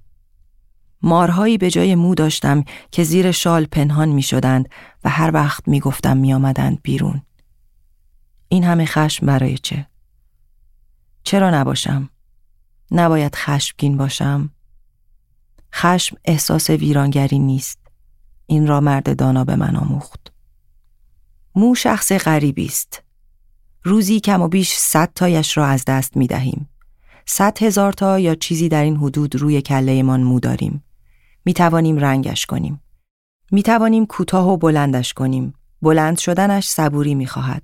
مارهایی 1.02 1.58
به 1.58 1.70
جای 1.70 1.94
مو 1.94 2.14
داشتم 2.14 2.64
که 2.90 3.04
زیر 3.04 3.32
شال 3.32 3.64
پنهان 3.64 4.08
می 4.08 4.22
شدند 4.22 4.68
و 5.04 5.08
هر 5.08 5.30
وقت 5.34 5.68
می 5.68 5.80
گفتم 5.80 6.16
می 6.16 6.34
آمدند 6.34 6.82
بیرون. 6.82 7.22
این 8.48 8.64
همه 8.64 8.86
خشم 8.86 9.26
برای 9.26 9.58
چه؟ 9.58 9.86
چرا 11.22 11.50
نباشم؟ 11.50 12.10
نباید 12.90 13.34
خشمگین 13.34 13.96
باشم؟ 13.96 14.50
خشم 15.74 16.16
احساس 16.24 16.70
ویرانگری 16.70 17.38
نیست. 17.38 17.78
این 18.46 18.66
را 18.66 18.80
مرد 18.80 19.16
دانا 19.16 19.44
به 19.44 19.56
من 19.56 19.76
آموخت. 19.76 20.32
مو 21.54 21.74
شخص 21.74 22.12
غریبی 22.12 22.66
است. 22.66 23.02
روزی 23.82 24.20
کم 24.20 24.42
و 24.42 24.48
بیش 24.48 24.72
صد 24.72 25.10
تایش 25.14 25.56
را 25.56 25.66
از 25.66 25.84
دست 25.84 26.16
می 26.16 26.26
دهیم. 26.26 26.68
صد 27.26 27.62
هزار 27.62 27.92
تا 27.92 28.18
یا 28.18 28.34
چیزی 28.34 28.68
در 28.68 28.82
این 28.82 28.96
حدود 28.96 29.36
روی 29.36 29.62
کلهمان 29.62 30.22
مو 30.22 30.40
داریم. 30.40 30.84
می 31.44 31.54
توانیم 31.54 31.98
رنگش 31.98 32.46
کنیم. 32.46 32.80
می 33.50 33.62
توانیم 33.62 34.06
کوتاه 34.06 34.48
و 34.48 34.56
بلندش 34.56 35.12
کنیم. 35.12 35.54
بلند 35.82 36.18
شدنش 36.18 36.68
صبوری 36.68 37.14
می 37.14 37.26
خواهد. 37.26 37.62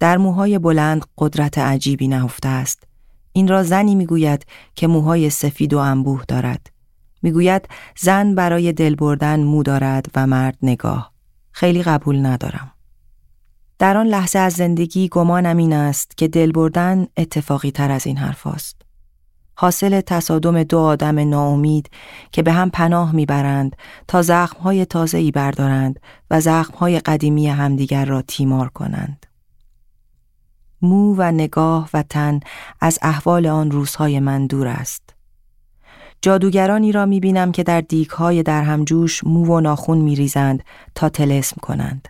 در 0.00 0.16
موهای 0.16 0.58
بلند 0.58 1.06
قدرت 1.18 1.58
عجیبی 1.58 2.08
نهفته 2.08 2.48
است. 2.48 2.84
این 3.32 3.48
را 3.48 3.62
زنی 3.62 3.94
می 3.94 4.06
گوید 4.06 4.46
که 4.74 4.86
موهای 4.86 5.30
سفید 5.30 5.74
و 5.74 5.78
انبوه 5.78 6.24
دارد. 6.28 6.70
می‌گوید 7.22 7.68
زن 7.98 8.34
برای 8.34 8.72
دل 8.72 8.94
بردن 8.94 9.40
مو 9.40 9.62
دارد 9.62 10.06
و 10.14 10.26
مرد 10.26 10.56
نگاه. 10.62 11.12
خیلی 11.50 11.82
قبول 11.82 12.26
ندارم. 12.26 12.70
در 13.78 13.96
آن 13.96 14.06
لحظه 14.06 14.38
از 14.38 14.52
زندگی 14.52 15.08
گمانم 15.08 15.56
این 15.56 15.72
است 15.72 16.16
که 16.16 16.28
دل 16.28 16.52
بردن 16.52 17.06
اتفاقی 17.16 17.70
تر 17.70 17.90
از 17.90 18.06
این 18.06 18.16
حرف 18.16 18.46
است. 18.46 18.82
حاصل 19.54 20.00
تصادم 20.00 20.62
دو 20.62 20.78
آدم 20.78 21.18
ناامید 21.18 21.90
که 22.32 22.42
به 22.42 22.52
هم 22.52 22.70
پناه 22.70 23.12
می‌برند 23.12 23.76
تا 24.08 24.22
زخمهای 24.22 24.84
تازه 24.84 25.18
ای 25.18 25.30
بردارند 25.30 26.00
و 26.30 26.40
زخمهای 26.40 27.00
قدیمی 27.00 27.48
همدیگر 27.48 28.04
را 28.04 28.22
تیمار 28.22 28.68
کنند. 28.68 29.26
مو 30.82 31.14
و 31.18 31.32
نگاه 31.32 31.90
و 31.94 32.02
تن 32.02 32.40
از 32.80 32.98
احوال 33.02 33.46
آن 33.46 33.70
روزهای 33.70 34.20
من 34.20 34.46
دور 34.46 34.68
است. 34.68 35.17
جادوگرانی 36.22 36.92
را 36.92 37.06
می 37.06 37.20
بینم 37.20 37.52
که 37.52 37.62
در 37.62 37.80
دیگهای 37.80 38.42
در 38.42 38.62
همجوش 38.62 39.24
مو 39.24 39.44
و 39.46 39.60
ناخون 39.60 39.98
می 39.98 40.16
ریزند 40.16 40.64
تا 40.94 41.08
تلسم 41.08 41.56
کنند. 41.62 42.08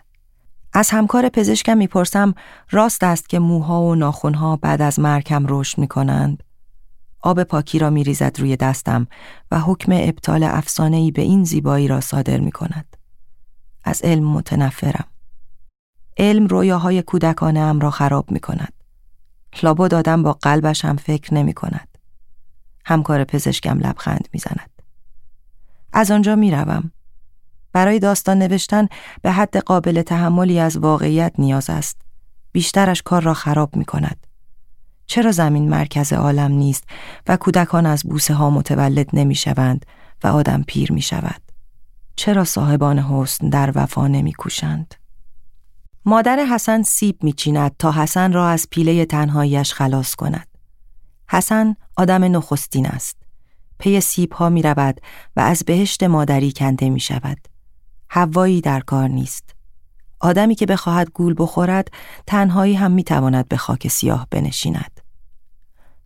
از 0.73 0.89
همکار 0.89 1.29
پزشکم 1.29 1.77
می‌پرسم 1.77 2.33
راست 2.71 3.03
است 3.03 3.29
که 3.29 3.39
موها 3.39 3.81
و 3.81 3.95
ناخونها 3.95 4.55
بعد 4.55 4.81
از 4.81 4.99
مرکم 4.99 5.45
رشد 5.47 5.77
می 5.77 5.87
کنند. 5.87 6.43
آب 7.21 7.43
پاکی 7.43 7.79
را 7.79 7.89
می 7.89 8.03
ریزد 8.03 8.39
روی 8.39 8.57
دستم 8.57 9.07
و 9.51 9.59
حکم 9.59 9.91
ابطال 9.95 10.43
افسانه‌ای 10.43 11.11
به 11.11 11.21
این 11.21 11.43
زیبایی 11.43 11.87
را 11.87 12.01
صادر 12.01 12.39
می 12.39 12.51
کند. 12.51 12.97
از 13.83 14.01
علم 14.01 14.23
متنفرم. 14.23 15.07
علم 16.17 16.47
رویاهای 16.47 17.01
کودکانه 17.01 17.59
ام 17.59 17.79
را 17.79 17.91
خراب 17.91 18.31
می 18.31 18.39
کند. 18.39 18.73
لابد 19.63 19.91
دادم 19.91 20.23
با 20.23 20.33
قلبش 20.33 20.85
هم 20.85 20.95
فکر 20.95 21.33
نمی 21.33 21.53
کند. 21.53 21.88
همکار 22.89 23.23
پزشکم 23.23 23.79
لبخند 23.79 24.27
می‌زند. 24.33 24.69
از 25.93 26.11
آنجا 26.11 26.35
می‌روم. 26.35 26.91
برای 27.73 27.99
داستان 27.99 28.39
نوشتن 28.39 28.87
به 29.21 29.31
حد 29.31 29.57
قابل 29.57 30.01
تحملی 30.01 30.59
از 30.59 30.77
واقعیت 30.77 31.33
نیاز 31.37 31.69
است. 31.69 31.97
بیشترش 32.51 33.01
کار 33.01 33.21
را 33.21 33.33
خراب 33.33 33.75
می 33.75 33.85
کند. 33.85 34.27
چرا 35.05 35.31
زمین 35.31 35.69
مرکز 35.69 36.13
عالم 36.13 36.51
نیست 36.51 36.83
و 37.27 37.37
کودکان 37.37 37.85
از 37.85 38.03
بوسه 38.03 38.33
ها 38.33 38.49
متولد 38.49 39.09
نمی 39.13 39.35
شوند 39.35 39.85
و 40.23 40.27
آدم 40.27 40.63
پیر 40.67 40.91
می 40.91 41.01
شود؟ 41.01 41.41
چرا 42.15 42.43
صاحبان 42.43 42.99
حسن 42.99 43.49
در 43.49 43.71
وفا 43.75 44.07
نمی 44.07 44.33
کوشند؟ 44.33 44.95
مادر 46.05 46.39
حسن 46.39 46.83
سیب 46.83 47.23
میچیند 47.23 47.75
تا 47.79 47.91
حسن 47.91 48.33
را 48.33 48.49
از 48.49 48.67
پیله 48.69 49.05
تنهاییش 49.05 49.73
خلاص 49.73 50.15
کند. 50.15 50.48
حسن 51.29 51.75
آدم 51.97 52.23
نخستین 52.37 52.85
است. 52.85 53.17
پی 53.79 54.01
سیب 54.01 54.33
ها 54.33 54.49
می 54.49 54.61
رود 54.61 55.01
و 55.35 55.39
از 55.39 55.63
بهشت 55.65 56.03
مادری 56.03 56.51
کنده 56.51 56.89
می 56.89 56.99
شود. 56.99 57.37
هوایی 58.09 58.61
در 58.61 58.79
کار 58.79 59.07
نیست. 59.07 59.55
آدمی 60.19 60.55
که 60.55 60.65
بخواهد 60.65 61.09
گول 61.13 61.35
بخورد 61.37 61.87
تنهایی 62.27 62.73
هم 62.73 62.91
می 62.91 63.03
تواند 63.03 63.47
به 63.47 63.57
خاک 63.57 63.87
سیاه 63.87 64.27
بنشیند. 64.31 65.01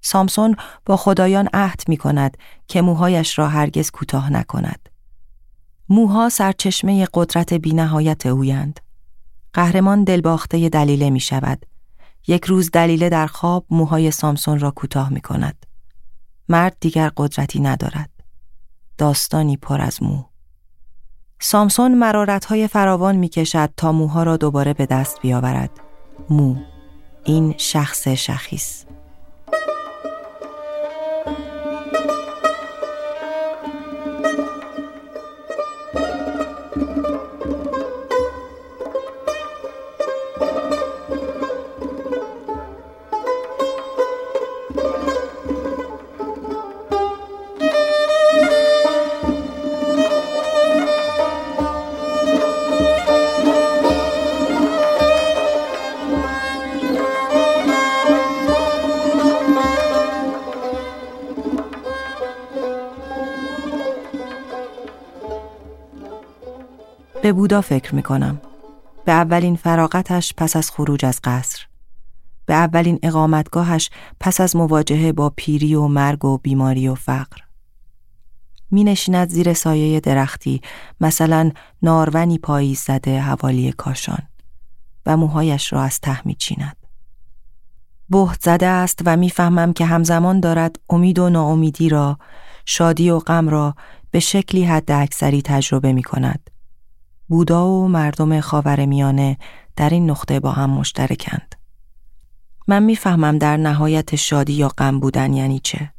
سامسون 0.01 0.55
با 0.85 0.97
خدایان 0.97 1.49
عهد 1.53 1.83
می 1.87 1.97
کند 1.97 2.37
که 2.67 2.81
موهایش 2.81 3.39
را 3.39 3.47
هرگز 3.47 3.91
کوتاه 3.91 4.33
نکند. 4.33 4.89
موها 5.89 6.29
سرچشمه 6.29 7.07
قدرت 7.13 7.53
بینهایت 7.53 8.25
اویند. 8.25 8.79
قهرمان 9.53 10.03
دلباخته 10.03 10.69
دلیله 10.69 11.09
می 11.09 11.19
شود. 11.19 11.65
یک 12.27 12.45
روز 12.45 12.71
دلیله 12.71 13.09
در 13.09 13.27
خواب 13.27 13.65
موهای 13.69 14.11
سامسون 14.11 14.59
را 14.59 14.71
کوتاه 14.71 15.13
می 15.13 15.21
کند. 15.21 15.65
مرد 16.49 16.77
دیگر 16.79 17.11
قدرتی 17.17 17.59
ندارد. 17.59 18.09
داستانی 18.97 19.57
پر 19.57 19.81
از 19.81 20.03
مو. 20.03 20.23
سامسون 21.39 21.95
مرارتهای 21.95 22.67
فراوان 22.67 23.15
می 23.15 23.29
کشد 23.29 23.69
تا 23.77 23.91
موها 23.91 24.23
را 24.23 24.37
دوباره 24.37 24.73
به 24.73 24.85
دست 24.85 25.21
بیاورد. 25.21 25.71
مو. 26.29 26.55
این 27.23 27.55
شخص 27.57 28.07
شخیص. 28.07 28.83
بودا 67.53 67.61
فکر 67.61 67.95
می 67.95 68.03
کنم. 68.03 68.41
به 69.05 69.11
اولین 69.11 69.55
فراغتش 69.55 70.33
پس 70.37 70.55
از 70.55 70.71
خروج 70.71 71.05
از 71.05 71.19
قصر. 71.23 71.65
به 72.45 72.53
اولین 72.53 72.99
اقامتگاهش 73.03 73.89
پس 74.19 74.41
از 74.41 74.55
مواجهه 74.55 75.11
با 75.11 75.33
پیری 75.35 75.75
و 75.75 75.87
مرگ 75.87 76.25
و 76.25 76.37
بیماری 76.37 76.87
و 76.87 76.95
فقر. 76.95 77.37
می 78.71 78.83
نشیند 78.83 79.29
زیر 79.29 79.53
سایه 79.53 79.99
درختی 79.99 80.61
مثلا 81.01 81.51
نارونی 81.81 82.37
پاییز 82.37 82.79
زده 82.79 83.21
حوالی 83.21 83.71
کاشان 83.71 84.27
و 85.05 85.17
موهایش 85.17 85.73
را 85.73 85.81
از 85.81 85.99
ته 85.99 86.27
می 86.27 86.35
چیند. 86.35 86.77
بهت 88.09 88.41
زده 88.41 88.67
است 88.67 88.99
و 89.05 89.17
می‌فهمم 89.17 89.73
که 89.73 89.85
همزمان 89.85 90.39
دارد 90.39 90.75
امید 90.89 91.19
و 91.19 91.29
ناامیدی 91.29 91.89
را 91.89 92.17
شادی 92.65 93.09
و 93.09 93.19
غم 93.19 93.49
را 93.49 93.75
به 94.11 94.19
شکلی 94.19 94.63
حد 94.63 94.91
اکثری 94.91 95.41
تجربه 95.41 95.93
می 95.93 96.03
کند 96.03 96.49
بودا 97.27 97.67
و 97.67 97.87
مردم 97.87 98.41
خاور 98.41 98.85
میانه 98.85 99.37
در 99.75 99.89
این 99.89 100.09
نقطه 100.09 100.39
با 100.39 100.51
هم 100.51 100.69
مشترکند. 100.69 101.55
من 102.67 102.83
می‌فهمم 102.83 103.37
در 103.37 103.57
نهایت 103.57 104.15
شادی 104.15 104.53
یا 104.53 104.67
غم 104.67 104.99
بودن 104.99 105.33
یعنی 105.33 105.59
چه. 105.59 105.93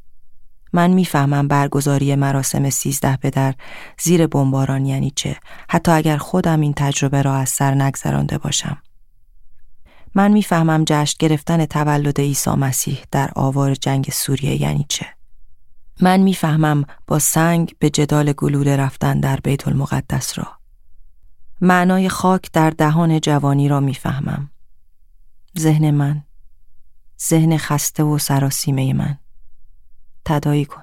من 0.72 0.90
می‌فهمم 0.90 1.48
برگزاری 1.48 2.14
مراسم 2.14 2.70
سیزده 2.70 3.16
پدر 3.16 3.54
زیر 4.00 4.26
بمباران 4.26 4.86
یعنی 4.86 5.12
چه 5.16 5.36
حتی 5.68 5.92
اگر 5.92 6.16
خودم 6.16 6.60
این 6.60 6.74
تجربه 6.76 7.22
را 7.22 7.34
از 7.34 7.48
سر 7.48 7.74
نگذرانده 7.74 8.38
باشم. 8.38 8.78
من 10.14 10.32
می‌فهمم 10.32 10.84
جشن 10.86 11.16
گرفتن 11.18 11.66
تولد 11.66 12.20
عیسی 12.20 12.50
مسیح 12.50 12.98
در 13.10 13.30
آوار 13.36 13.74
جنگ 13.74 14.08
سوریه 14.12 14.62
یعنی 14.62 14.86
چه. 14.88 15.06
من 16.00 16.20
می‌فهمم 16.20 16.84
با 17.06 17.18
سنگ 17.18 17.74
به 17.78 17.90
جدال 17.90 18.32
گلوله 18.32 18.76
رفتن 18.76 19.20
در 19.20 19.40
بیت 19.44 19.68
المقدس 19.68 20.38
را. 20.38 20.46
معنای 21.60 22.08
خاک 22.08 22.52
در 22.52 22.70
دهان 22.70 23.20
جوانی 23.20 23.68
را 23.68 23.80
می‌فهمم. 23.80 24.50
ذهن 25.58 25.90
من 25.90 26.22
ذهن 27.28 27.56
خسته 27.56 28.02
و 28.02 28.18
سراسیمه 28.18 28.92
من. 28.92 29.18
تدایی 30.24 30.64
کن. 30.64 30.82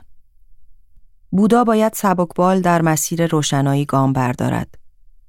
بودا 1.32 1.64
باید 1.64 1.94
سبکبال 1.94 2.62
در 2.62 2.82
مسیر 2.82 3.28
روشنایی 3.28 3.86
گام 3.86 4.14
بردارد. 4.14 4.78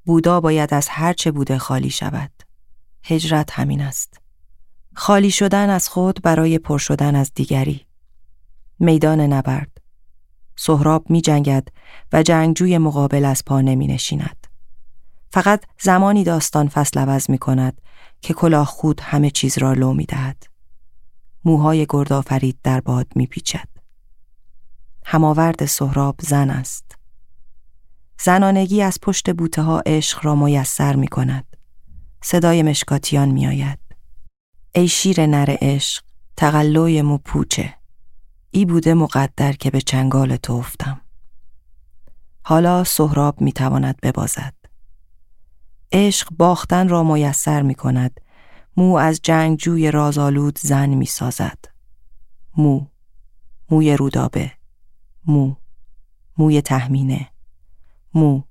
بودا 0.04 0.40
باید 0.40 0.74
از 0.74 0.88
هرچه 0.90 1.30
بوده 1.30 1.58
خالی 1.58 1.90
شود. 1.90 2.30
هجرت 3.04 3.50
همین 3.50 3.80
است. 3.80 4.20
خالی 4.94 5.30
شدن 5.30 5.70
از 5.70 5.88
خود 5.88 6.22
برای 6.22 6.58
پر 6.58 6.78
شدن 6.78 7.16
از 7.16 7.32
دیگری. 7.34 7.86
میدان 8.78 9.20
نبرد. 9.20 9.80
سهراب 10.56 11.10
می 11.10 11.20
جنگد 11.20 11.68
و 12.12 12.22
جنگجوی 12.22 12.78
مقابل 12.78 13.24
از 13.24 13.44
پا 13.44 13.60
نمی 13.60 13.86
نشیند. 13.86 14.41
فقط 15.32 15.64
زمانی 15.80 16.24
داستان 16.24 16.68
فصل 16.68 17.00
عوض 17.00 17.30
می 17.30 17.38
کند 17.38 17.80
که 18.20 18.34
کلاه 18.34 18.66
خود 18.66 19.00
همه 19.00 19.30
چیز 19.30 19.58
را 19.58 19.72
لو 19.72 19.94
می 19.94 20.04
دهد. 20.04 20.46
موهای 21.44 21.86
گردآفرید 21.88 22.58
در 22.62 22.80
باد 22.80 23.06
می 23.14 23.26
پیچد. 23.26 23.68
هماورد 25.06 25.66
سهراب 25.66 26.16
زن 26.20 26.50
است. 26.50 26.98
زنانگی 28.20 28.82
از 28.82 28.98
پشت 29.02 29.30
بوته 29.30 29.62
ها 29.62 29.82
عشق 29.86 30.26
را 30.26 30.34
میسر 30.34 30.96
می 30.96 31.08
کند. 31.08 31.56
صدای 32.22 32.62
مشکاتیان 32.62 33.28
می 33.28 33.46
آید. 33.46 33.78
ای 34.74 34.88
شیر 34.88 35.26
نر 35.26 35.56
عشق 35.60 36.04
تقلوی 36.36 37.02
مو 37.02 37.18
پوچه 37.18 37.74
ای 38.50 38.64
بوده 38.64 38.94
مقدر 38.94 39.52
که 39.52 39.70
به 39.70 39.80
چنگال 39.80 40.36
تو 40.36 40.52
افتم. 40.52 41.00
حالا 42.42 42.84
سهراب 42.84 43.40
می 43.40 43.52
تواند 43.52 44.00
ببازد. 44.02 44.61
عشق 45.92 46.28
باختن 46.38 46.88
را 46.88 47.02
میسر 47.02 47.62
می 47.62 47.74
کند 47.74 48.20
مو 48.76 48.96
از 48.96 49.20
جنگجوی 49.22 49.90
رازآلود 49.90 50.58
زن 50.58 50.88
می 50.88 51.06
سازد 51.06 51.58
مو 52.56 52.86
موی 53.70 53.96
رودابه. 53.96 54.52
مو 55.26 55.54
موی 56.38 56.60
تهمینه. 56.60 57.30
مو 58.14 58.42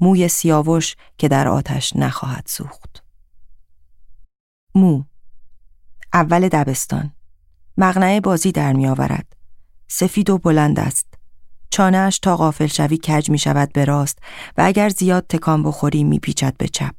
موی 0.00 0.28
سیاوش 0.28 0.96
که 1.18 1.28
در 1.28 1.48
آتش 1.48 1.96
نخواهد 1.96 2.44
سوخت. 2.46 3.04
مو 4.74 5.04
اول 6.12 6.48
دبستان. 6.48 7.12
مغنعه 7.76 8.20
بازی 8.20 8.52
در 8.52 8.72
می 8.72 8.86
آورد 8.86 9.36
سفید 9.88 10.30
و 10.30 10.38
بلند 10.38 10.80
است. 10.80 11.03
چانهش 11.74 12.18
تا 12.18 12.36
غافل 12.36 12.66
شوی 12.66 12.96
کج 12.96 13.30
می 13.30 13.38
شود 13.38 13.72
به 13.72 13.84
راست 13.84 14.18
و 14.58 14.62
اگر 14.64 14.88
زیاد 14.88 15.26
تکان 15.28 15.62
بخوری 15.62 16.04
می 16.04 16.18
پیچد 16.18 16.54
به 16.58 16.68
چپ. 16.68 16.94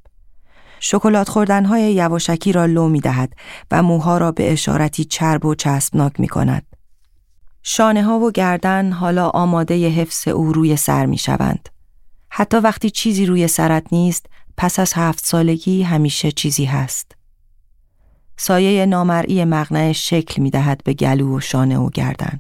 شکلات 0.79 1.29
خوردنهای 1.29 1.93
یواشکی 1.93 2.51
را 2.51 2.65
لو 2.65 2.89
می 2.89 2.99
دهد 2.99 3.33
و 3.71 3.83
موها 3.83 4.17
را 4.17 4.31
به 4.31 4.51
اشارتی 4.51 5.05
چرب 5.05 5.45
و 5.45 5.55
چسبناک 5.55 6.19
می 6.19 6.27
کند. 6.27 6.65
شانه 7.63 8.03
ها 8.03 8.19
و 8.19 8.31
گردن 8.31 8.91
حالا 8.91 9.29
آماده 9.29 9.89
حفظ 9.89 10.27
او 10.27 10.53
روی 10.53 10.75
سر 10.75 11.05
می 11.05 11.17
شوند. 11.17 11.69
حتی 12.29 12.57
وقتی 12.57 12.89
چیزی 12.89 13.25
روی 13.25 13.47
سرت 13.47 13.87
نیست 13.91 14.25
پس 14.57 14.79
از 14.79 14.93
هفت 14.93 15.25
سالگی 15.25 15.83
همیشه 15.83 16.31
چیزی 16.31 16.65
هست. 16.65 17.11
سایه 18.37 18.85
نامرئی 18.85 19.45
مغنه 19.45 19.93
شکل 19.93 20.41
می 20.41 20.49
دهد 20.49 20.81
به 20.83 20.93
گلو 20.93 21.37
و 21.37 21.39
شانه 21.39 21.77
و 21.77 21.89
گردن. 21.89 22.39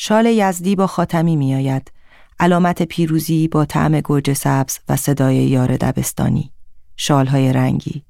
شال 0.00 0.26
یزدی 0.26 0.76
با 0.76 0.86
خاتمی 0.86 1.36
می 1.36 1.54
آید. 1.54 1.92
علامت 2.40 2.82
پیروزی 2.82 3.48
با 3.48 3.64
طعم 3.64 4.00
گوجه 4.00 4.34
سبز 4.34 4.78
و 4.88 4.96
صدای 4.96 5.36
یار 5.36 5.76
دبستانی. 5.76 6.52
شالهای 6.96 7.52
رنگی. 7.52 8.02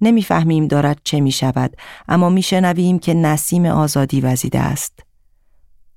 نمی‌فهمیم 0.00 0.66
دارد 0.66 1.00
چه 1.04 1.20
می 1.20 1.32
شود 1.32 1.76
اما 2.08 2.30
می 2.30 2.42
شنویم 2.42 2.98
که 2.98 3.14
نسیم 3.14 3.66
آزادی 3.66 4.20
وزیده 4.20 4.60
است. 4.60 5.00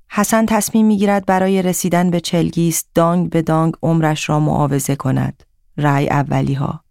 حسن 0.10 0.46
تصمیم 0.46 0.86
می 0.86 0.98
گیرد 0.98 1.26
برای 1.26 1.62
رسیدن 1.62 2.10
به 2.10 2.20
چلگیست 2.20 2.90
دانگ 2.96 3.30
به 3.30 3.42
دانگ 3.42 3.74
عمرش 3.84 4.30
را 4.30 4.40
معاوضه 4.40 4.96
کند. 4.96 5.44
رای 5.78 6.10
اولی 6.10 6.54
ها. 6.54 6.84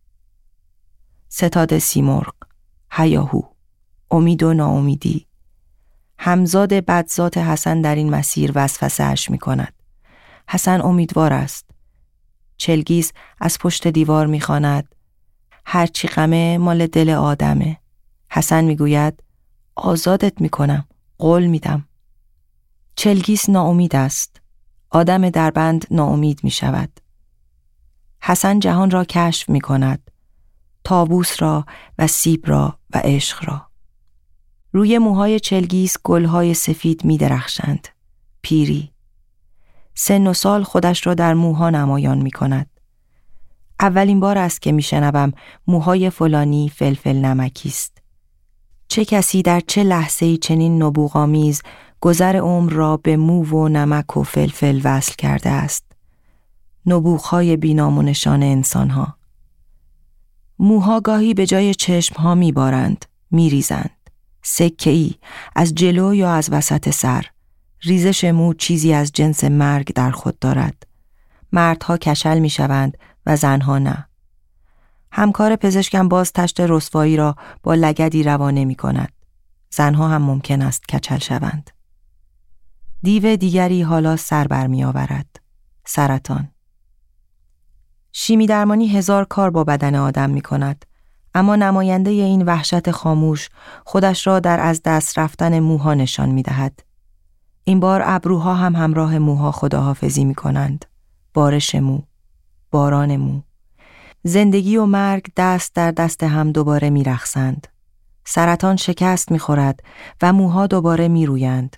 ستاد 1.29 1.79
سیمرغ. 1.79 2.35
هیاهو. 2.91 3.43
امید 4.11 4.43
و 4.43 4.55
ناامیدی. 4.55 5.26
همزاد 6.19 6.73
بدزات 6.73 7.39
حسن 7.39 7.81
در 7.81 7.95
این 7.95 8.11
مسیر 8.11 8.53
وسوسه 8.55 9.05
اش 9.05 9.31
می 9.31 9.39
کند. 9.39 9.75
حسن 10.49 10.81
امیدوار 10.81 11.33
است. 11.33 11.71
چلگیس 12.57 13.13
از 13.41 13.59
پشت 13.59 13.89
دیوار 13.89 14.27
می‌خواند. 14.27 14.95
هرچی 15.65 16.09
غمه 16.09 16.59
مال 16.59 16.87
دل 16.87 17.11
آدمه. 17.11 17.79
حسن 18.31 18.65
می‌گوید 18.65 19.23
آزادت 19.75 20.41
می‌کنم. 20.41 20.89
قول 21.19 21.47
میدم. 21.47 21.89
چلگیس 22.97 23.49
ناامید 23.49 23.97
است. 23.97 24.41
آدم 24.91 25.31
دربند 25.31 25.87
ناامید 25.91 26.41
می 26.45 26.51
شود 26.51 27.01
حسن 28.21 28.59
جهان 28.59 28.91
را 28.91 29.05
کشف 29.05 29.49
می 29.49 29.61
کند 29.61 30.11
تابوس 30.85 31.43
را 31.43 31.67
و 31.99 32.07
سیب 32.07 32.49
را 32.49 32.79
و 32.95 33.01
عشق 33.05 33.45
را. 33.49 33.67
روی 34.73 34.99
موهای 34.99 35.41
چلگیس 35.41 35.97
گلهای 36.05 36.55
سفید 36.55 37.05
می 37.05 37.19
درخشند 37.19 37.89
پیری 38.43 38.91
سن 39.95 40.27
و 40.27 40.33
سال 40.33 40.63
خودش 40.63 41.07
را 41.07 41.15
در 41.15 41.35
موها 41.35 41.71
نمایان 41.71 42.19
می 42.19 42.31
کند 42.31 42.71
اولین 43.81 44.21
بار 44.21 44.39
است 44.39 44.63
که 44.63 44.73
میشنوم 44.73 45.33
موهای 45.67 46.11
فلانی 46.11 46.69
فلفل 46.69 47.17
نمکی 47.17 47.69
است. 47.69 47.99
چه 48.89 49.05
کسی 49.05 49.43
در 49.43 49.61
چه 49.67 49.83
لحظه 49.83 50.37
چنین 50.37 50.83
نبوغامیز 50.83 51.63
گذر 52.01 52.37
عمر 52.37 52.73
را 52.73 52.97
به 52.97 53.17
مو 53.17 53.45
و 53.45 53.69
نمک 53.69 54.17
و 54.17 54.23
فلفل 54.23 54.81
وصل 54.85 55.15
کرده 55.19 55.51
است. 55.51 55.85
نبوغهای 56.87 57.57
بینامونشان 57.57 58.43
انسانها. 58.43 59.17
موها 60.59 61.01
گاهی 61.01 61.35
به 61.35 61.47
جای 61.47 61.75
چشمها 61.75 62.35
میبارند، 62.35 63.05
میریزند. 63.31 63.96
سکه 64.49 64.91
ای 64.91 65.15
از 65.57 65.75
جلو 65.75 66.15
یا 66.15 66.33
از 66.33 66.49
وسط 66.51 66.91
سر. 66.91 67.27
ریزش 67.83 68.25
مو 68.25 68.55
چیزی 68.55 68.93
از 68.93 69.13
جنس 69.13 69.45
مرگ 69.45 69.93
در 69.93 70.11
خود 70.11 70.39
دارد. 70.39 70.83
مردها 71.53 71.97
کشل 71.97 72.39
می‌شوند 72.39 72.99
و 73.27 73.37
زنها 73.37 73.79
نه. 73.79 74.09
همکار 75.13 75.57
پزشکم 75.57 76.09
باز 76.09 76.33
تشت 76.33 76.61
رسوایی 76.61 77.17
را 77.17 77.37
با 77.63 77.75
لگدی 77.75 78.23
روانه 78.23 78.65
می 78.65 78.75
کند. 78.75 79.13
زنها 79.71 80.09
هم 80.09 80.23
ممکن 80.23 80.63
است 80.63 80.89
کچل 80.89 81.19
شوند. 81.19 81.71
دیو 83.03 83.37
دیگری 83.37 83.83
حالا 83.83 84.17
سر 84.17 84.47
بر 84.47 84.67
می 84.67 84.85
آورد. 84.85 85.41
سرطان. 85.87 86.49
شیمی 88.13 88.47
درمانی 88.47 88.89
هزار 88.89 89.25
کار 89.25 89.51
با 89.51 89.65
بدن 89.65 89.95
آدم 89.95 90.31
می 90.31 90.41
کند. 90.41 90.85
اما 91.37 91.57
نماینده 91.57 92.11
این 92.11 92.43
وحشت 92.43 92.91
خاموش 92.91 93.49
خودش 93.85 94.27
را 94.27 94.41
در 94.41 94.61
از 94.61 94.83
دست 94.85 95.19
رفتن 95.19 95.59
موها 95.59 95.95
نشان 95.95 96.29
می 96.29 96.43
دهد. 96.43 96.81
این 97.65 97.81
بار 97.81 98.03
ابروها 98.05 98.55
هم 98.55 98.77
همراه 98.77 99.19
موها 99.19 99.53
خداحافظی 99.53 100.25
می 100.25 100.35
کنند. 100.35 100.85
بارش 101.35 101.75
مو. 101.75 102.01
باران 102.71 103.17
مو. 103.17 103.41
زندگی 104.23 104.77
و 104.77 104.87
مرگ 104.87 105.27
دست 105.37 105.75
در 105.75 105.91
دست 105.91 106.23
هم 106.23 106.53
دوباره 106.53 106.91
می 106.91 107.05
رخصند. 107.05 107.67
سرطان 108.25 108.77
شکست 108.77 109.33
می 109.33 109.39
خورد 109.39 109.81
و 110.23 110.33
موها 110.33 110.67
دوباره 110.67 111.09
می 111.09 111.27
رویند. 111.27 111.77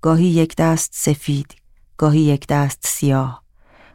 گاهی 0.00 0.26
یک 0.26 0.56
دست 0.56 0.90
سفید، 0.94 1.54
گاهی 1.96 2.20
یک 2.20 2.46
دست 2.46 2.80
سیاه. 2.86 3.42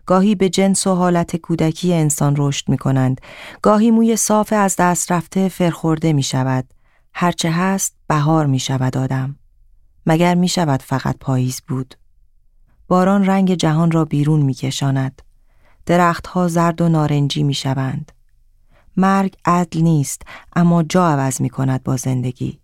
گاهی 0.05 0.35
به 0.35 0.49
جنس 0.49 0.87
و 0.87 0.95
حالت 0.95 1.35
کودکی 1.35 1.93
انسان 1.93 2.35
رشد 2.37 2.69
می 2.69 2.77
کنند. 2.77 3.21
گاهی 3.61 3.91
موی 3.91 4.15
صاف 4.15 4.53
از 4.53 4.75
دست 4.79 5.11
رفته 5.11 5.49
فرخورده 5.49 6.13
می 6.13 6.23
شود. 6.23 6.73
هرچه 7.13 7.51
هست 7.51 7.95
بهار 8.07 8.45
می 8.45 8.59
شود 8.59 8.97
آدم. 8.97 9.35
مگر 10.05 10.35
می 10.35 10.47
شود 10.47 10.81
فقط 10.81 11.15
پاییز 11.19 11.61
بود. 11.67 11.95
باران 12.87 13.25
رنگ 13.25 13.53
جهان 13.53 13.91
را 13.91 14.05
بیرون 14.05 14.41
می 14.41 14.53
کشاند. 14.53 15.21
درختها 15.85 16.47
زرد 16.47 16.81
و 16.81 16.89
نارنجی 16.89 17.43
می 17.43 17.53
شوند. 17.53 18.11
مرگ 18.97 19.35
عدل 19.45 19.81
نیست 19.81 20.21
اما 20.55 20.83
جا 20.83 21.07
عوض 21.07 21.41
می 21.41 21.49
کند 21.49 21.83
با 21.83 21.97
زندگی. 21.97 22.59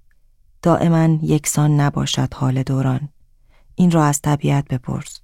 دائما 0.61 1.17
یکسان 1.21 1.79
نباشد 1.79 2.33
حال 2.33 2.63
دوران. 2.63 3.09
این 3.75 3.91
را 3.91 4.03
از 4.05 4.21
طبیعت 4.21 4.67
بپرس. 4.67 5.19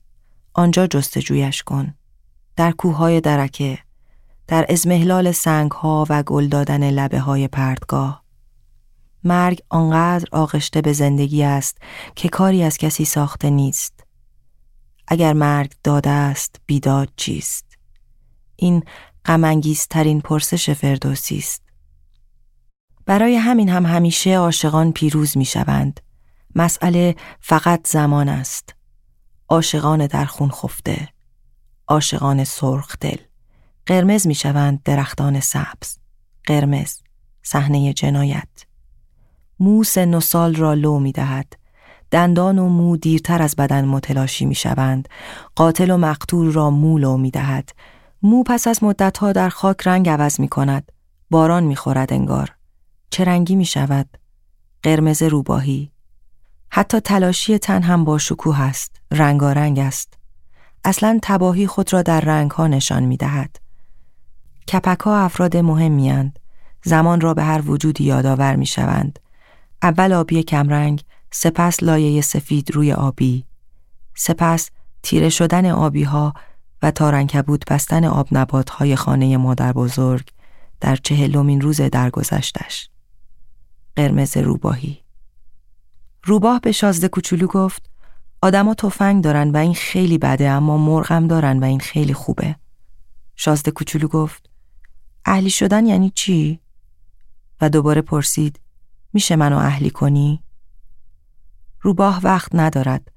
آنجا 0.53 0.88
جستجویش 0.88 1.63
کن. 1.63 1.93
در 2.58 2.72
کوههای 2.72 3.22
درکه، 3.22 3.80
در 4.48 4.65
ازمهلال 4.70 5.32
سنگها 5.32 6.06
و 6.10 6.24
گل 6.24 6.48
دادن 6.48 6.89
لبه 6.89 7.20
های 7.20 7.48
پردگاه. 7.48 8.24
مرگ 9.24 9.60
آنقدر 9.70 10.26
آغشته 10.32 10.82
به 10.82 10.93
زندگی 10.93 11.43
است 11.43 11.78
که 12.15 12.30
کاری 12.30 12.63
از 12.63 12.78
کسی 12.78 13.06
ساخته 13.06 13.50
نیست. 13.50 14.04
اگر 15.08 15.34
مرگ 15.34 15.72
داده 15.84 16.10
است 16.10 16.56
بیداد 16.65 17.10
چیست؟ 17.15 17.65
این 18.56 18.84
غمانگیزترین 19.26 20.22
پرسش 20.22 20.70
فردوسی 20.70 21.38
است. 21.38 21.62
برای 23.06 23.36
همین 23.36 23.70
هم 23.70 23.86
همیشه 23.86 24.38
عاشقان 24.38 24.91
پیروز 24.91 25.38
می 25.38 25.46
شوند. 25.46 26.00
مسئله 26.56 27.15
فقط 27.39 27.88
زمان 27.88 28.30
است. 28.30 28.76
عاشقان 29.50 30.08
در 30.08 30.26
خون 30.26 30.50
خفته. 30.50 31.16
عاشقان 31.88 32.43
سرخ 32.43 32.95
دل. 33.02 33.17
قرمز 33.86 34.28
می 34.28 34.36
شوند 34.36 34.84
درختان 34.84 35.39
سبز. 35.39 35.97
قرمز. 36.45 36.97
صحنه 37.43 37.93
جنایت. 37.93 38.47
مو 39.60 39.84
سن 39.84 40.13
و 40.13 40.19
سال 40.19 40.56
را 40.56 40.73
لو 40.73 41.00
می 41.00 41.12
دهد. 41.12 41.54
دندان 42.12 42.60
و 42.60 42.69
مو 42.69 42.97
دیرتر 42.97 43.41
از 43.41 43.56
بدن 43.56 43.86
متلاشی 43.86 44.45
می 44.45 44.56
شوند. 44.56 45.10
قاتل 45.56 45.91
و 45.91 45.97
مقتول 45.97 46.52
را 46.52 46.69
مو 46.69 46.97
لو 46.97 47.17
می 47.17 47.32
دهد. 47.32 47.69
مو 48.21 48.43
پس 48.43 48.67
از 48.67 48.84
مدتها 48.84 49.32
در 49.32 49.50
خاک 49.50 49.88
رنگ 49.88 50.10
عوض 50.10 50.39
می 50.39 50.47
کند. 50.47 50.91
باران 51.30 51.63
می 51.63 51.76
خورد 51.76 52.13
انگار. 52.13 52.56
چه 53.10 53.23
رنگی 53.23 53.56
می 53.56 53.65
شود؟ 53.65 54.17
قرمز 54.84 55.23
روباهی. 55.23 55.91
حتی 56.69 57.00
تلاشی 57.00 57.58
تن 57.58 57.82
هم 57.82 58.04
با 58.04 58.17
شکوه 58.17 58.62
است. 58.62 59.02
رنگارنگ 59.12 59.80
است. 59.80 60.16
اصلا 60.88 61.19
تباهی 61.21 61.67
خود 61.67 61.93
را 61.93 62.02
در 62.02 62.21
رنگ 62.21 62.52
ها 62.52 62.67
نشان 62.67 63.04
می 63.04 63.17
دهد. 63.17 63.60
کپک 64.67 65.00
ها 65.00 65.17
افراد 65.17 65.58
مهمی 65.58 66.10
هند. 66.10 66.39
زمان 66.84 67.21
را 67.21 67.34
به 67.34 67.43
هر 67.43 67.69
وجودی 67.69 68.04
یادآور 68.04 68.56
می 68.56 68.65
شوند. 68.65 69.19
اول 69.82 70.13
آبی 70.13 70.43
کمرنگ، 70.43 71.04
سپس 71.32 71.84
لایه 71.84 72.21
سفید 72.21 72.71
روی 72.71 72.93
آبی. 72.93 73.45
سپس 74.15 74.69
تیره 75.04 75.30
شدن 75.30 75.65
آبی 75.65 76.04
ها 76.04 76.34
و 76.82 76.91
تارنکبود 76.91 77.65
بستن 77.69 78.06
آب 78.06 78.28
نبات 78.32 78.69
های 78.69 78.95
خانه 78.95 79.38
مادر 79.38 79.73
بزرگ 79.73 80.30
در 80.82 80.95
چهلمین 80.95 81.62
روز 81.62 81.82
درگذشتش. 81.82 82.89
قرمز 83.95 84.38
روباهی 84.38 85.04
روباه 86.23 86.60
به 86.60 86.71
شازده 86.71 87.08
کوچولو 87.08 87.47
گفت 87.47 87.89
آدما 88.41 88.73
تفنگ 88.73 89.23
دارن 89.23 89.52
و 89.52 89.58
این 89.58 89.73
خیلی 89.73 90.17
بده 90.17 90.50
اما 90.50 90.78
مرغم 90.78 91.28
دارن 91.28 91.60
و 91.60 91.63
این 91.63 91.80
خیلی 91.80 92.13
خوبه. 92.13 92.56
شازده 93.36 93.71
کوچولو 93.71 94.08
گفت 94.08 94.50
اهلی 95.26 95.50
شدن 95.50 95.86
یعنی 95.86 96.12
چی؟ 96.15 96.60
و 97.62 97.69
دوباره 97.69 98.02
پرسید 98.02 98.60
میشه 99.13 99.36
منو 99.36 99.58
اهلی 99.58 99.89
کنی؟ 99.89 100.43
روباه 101.82 102.21
وقت 102.23 102.56
ندارد 102.56 103.12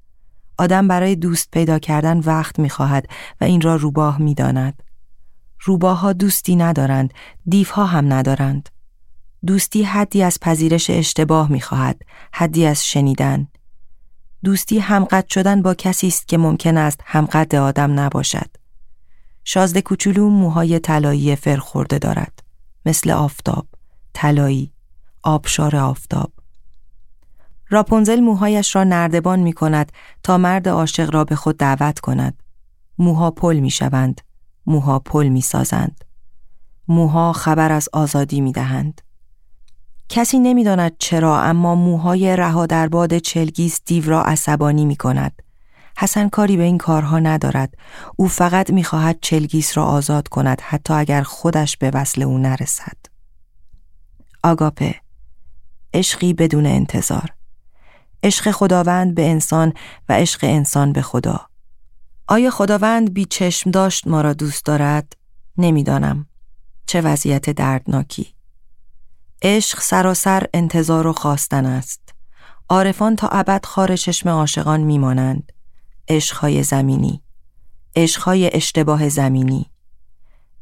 آدم 0.57 0.87
برای 0.87 1.15
دوست 1.15 1.51
پیدا 1.51 1.79
کردن 1.79 2.19
وقت 2.19 2.59
می‌خواهد 2.59 3.05
و 3.41 3.43
این 3.43 3.61
را 3.61 3.75
روباه 3.75 4.21
می‌داند. 4.21 4.83
روباها 5.59 6.13
دوستی 6.13 6.55
ندارند، 6.55 7.13
دیوها 7.47 7.85
هم 7.85 8.13
ندارند. 8.13 8.69
دوستی 9.45 9.83
حدی 9.83 10.23
از 10.23 10.39
پذیرش 10.39 10.89
اشتباه 10.89 11.51
می‌خواهد، 11.51 12.01
حدی 12.33 12.65
از 12.65 12.85
شنیدن. 12.85 13.47
دوستی 14.43 14.79
همقد 14.79 15.27
شدن 15.27 15.61
با 15.61 15.73
کسی 15.73 16.07
است 16.07 16.27
که 16.27 16.37
ممکن 16.37 16.77
است 16.77 16.99
همقد 17.05 17.55
آدم 17.55 17.99
نباشد. 17.99 18.49
شازده 19.43 19.81
کوچولو 19.81 20.29
موهای 20.29 20.79
طلایی 20.79 21.35
فرخورده 21.35 21.99
دارد، 21.99 22.43
مثل 22.85 23.11
آفتاب، 23.11 23.67
طلایی، 24.13 24.71
آبشار 25.23 25.75
آفتاب. 25.75 26.31
راپونزل 27.69 28.19
موهایش 28.19 28.75
را 28.75 28.83
نردبان 28.83 29.39
می 29.39 29.53
کند 29.53 29.91
تا 30.23 30.37
مرد 30.37 30.69
عاشق 30.69 31.13
را 31.13 31.23
به 31.23 31.35
خود 31.35 31.57
دعوت 31.57 31.99
کند. 31.99 32.43
موها 32.97 33.31
پل 33.31 33.59
می 33.59 33.69
شوند. 33.69 34.21
موها 34.65 34.99
پل 34.99 35.27
می 35.27 35.41
سازند. 35.41 36.05
موها 36.87 37.33
خبر 37.33 37.71
از 37.71 37.89
آزادی 37.93 38.41
می 38.41 38.51
دهند. 38.51 39.01
کسی 40.13 40.39
نمی‌داند 40.39 40.95
چرا 40.99 41.41
اما 41.41 41.75
موهای 41.75 42.35
رها 42.35 42.65
در 42.65 42.87
باد 42.87 43.17
چلگیس 43.17 43.81
دیو 43.85 44.09
را 44.09 44.23
عصبانی 44.23 44.85
می 44.85 44.95
کند. 44.95 45.41
حسن 45.97 46.29
کاری 46.29 46.57
به 46.57 46.63
این 46.63 46.77
کارها 46.77 47.19
ندارد. 47.19 47.73
او 48.15 48.27
فقط 48.27 48.69
می 48.69 48.83
خواهد 48.83 49.17
چلگیس 49.21 49.77
را 49.77 49.85
آزاد 49.85 50.27
کند 50.27 50.61
حتی 50.61 50.93
اگر 50.93 51.23
خودش 51.23 51.77
به 51.77 51.91
وصل 51.93 52.21
او 52.21 52.37
نرسد. 52.37 52.97
آگاپه 54.43 54.95
عشقی 55.93 56.33
بدون 56.33 56.65
انتظار 56.65 57.33
عشق 58.23 58.51
خداوند 58.51 59.15
به 59.15 59.29
انسان 59.29 59.73
و 60.09 60.13
عشق 60.13 60.39
انسان 60.43 60.93
به 60.93 61.01
خدا 61.01 61.39
آیا 62.27 62.51
خداوند 62.51 63.13
بی 63.13 63.25
چشم 63.25 63.71
داشت 63.71 64.07
ما 64.07 64.21
را 64.21 64.33
دوست 64.33 64.65
دارد؟ 64.65 65.13
نمی‌دانم 65.57 66.25
چه 66.85 67.01
وضعیت 67.01 67.49
دردناکی 67.49 68.33
عشق 69.41 69.79
سراسر 69.79 70.45
انتظار 70.53 71.07
و 71.07 71.13
خواستن 71.13 71.65
است. 71.65 72.01
عارفان 72.69 73.15
تا 73.15 73.27
ابد 73.27 73.65
خار 73.65 73.95
چشم 73.95 74.29
عاشقان 74.29 74.81
میمانند. 74.81 75.51
عشقهای 76.09 76.63
زمینی. 76.63 77.21
عشقهای 77.95 78.55
اشتباه 78.55 79.09
زمینی. 79.09 79.71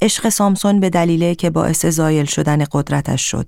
عشق 0.02 0.30
سامسون 0.30 0.80
به 0.80 0.90
دلیله 0.90 1.36
که 1.36 1.50
باعث 1.50 1.86
زایل 1.86 2.26
شدن 2.26 2.66
قدرتش 2.72 3.32
شد. 3.32 3.48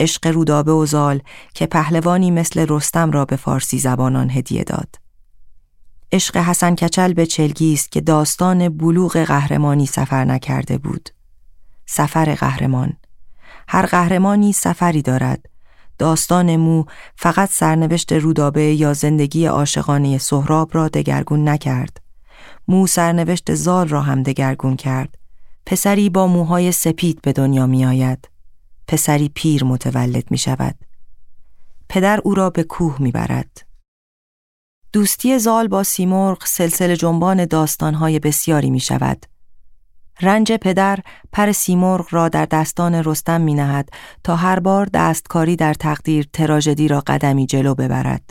عشق 0.00 0.26
رودابه 0.26 0.72
و 0.72 0.86
زال 0.86 1.20
که 1.54 1.66
پهلوانی 1.66 2.30
مثل 2.30 2.66
رستم 2.68 3.10
را 3.10 3.24
به 3.24 3.36
فارسی 3.36 3.78
زبانان 3.78 4.30
هدیه 4.30 4.64
داد. 4.64 4.94
عشق 6.12 6.36
حسن 6.36 6.74
کچل 6.74 7.12
به 7.12 7.26
چلگی 7.26 7.72
است 7.72 7.92
که 7.92 8.00
داستان 8.00 8.68
بلوغ 8.68 9.18
قهرمانی 9.18 9.86
سفر 9.86 10.24
نکرده 10.24 10.78
بود. 10.78 11.08
سفر 11.86 12.34
قهرمان. 12.34 12.96
هر 13.68 13.86
قهرمانی 13.86 14.52
سفری 14.52 15.02
دارد. 15.02 15.46
داستان 15.98 16.56
مو 16.56 16.84
فقط 17.16 17.50
سرنوشت 17.50 18.12
رودابه 18.12 18.62
یا 18.62 18.94
زندگی 18.94 19.46
عاشقانه 19.46 20.18
سهراب 20.18 20.70
را 20.72 20.88
دگرگون 20.88 21.48
نکرد. 21.48 22.00
مو 22.68 22.86
سرنوشت 22.86 23.54
زال 23.54 23.88
را 23.88 24.00
هم 24.00 24.22
دگرگون 24.22 24.76
کرد. 24.76 25.18
پسری 25.66 26.10
با 26.10 26.26
موهای 26.26 26.72
سپید 26.72 27.22
به 27.22 27.32
دنیا 27.32 27.66
می 27.66 27.84
آید 27.84 28.28
پسری 28.88 29.28
پیر 29.34 29.64
متولد 29.64 30.30
می 30.30 30.38
شود 30.38 30.74
پدر 31.88 32.20
او 32.24 32.34
را 32.34 32.50
به 32.50 32.62
کوه 32.62 32.96
می 32.98 33.10
برد 33.10 33.66
دوستی 34.92 35.38
زال 35.38 35.68
با 35.68 35.82
سیمرغ 35.82 36.44
سلسله 36.46 36.96
جنبان 36.96 37.44
داستانهای 37.44 38.18
بسیاری 38.18 38.70
می 38.70 38.80
شود 38.80 39.26
رنج 40.20 40.52
پدر 40.52 40.98
پر 41.32 41.52
سیمرغ 41.52 42.06
را 42.10 42.28
در 42.28 42.46
دستان 42.46 42.94
رستم 42.94 43.40
می 43.40 43.54
نهد 43.54 43.88
تا 44.24 44.36
هر 44.36 44.60
بار 44.60 44.88
دستکاری 44.94 45.56
در 45.56 45.74
تقدیر 45.74 46.28
تراژدی 46.32 46.88
را 46.88 47.00
قدمی 47.00 47.46
جلو 47.46 47.74
ببرد. 47.74 48.30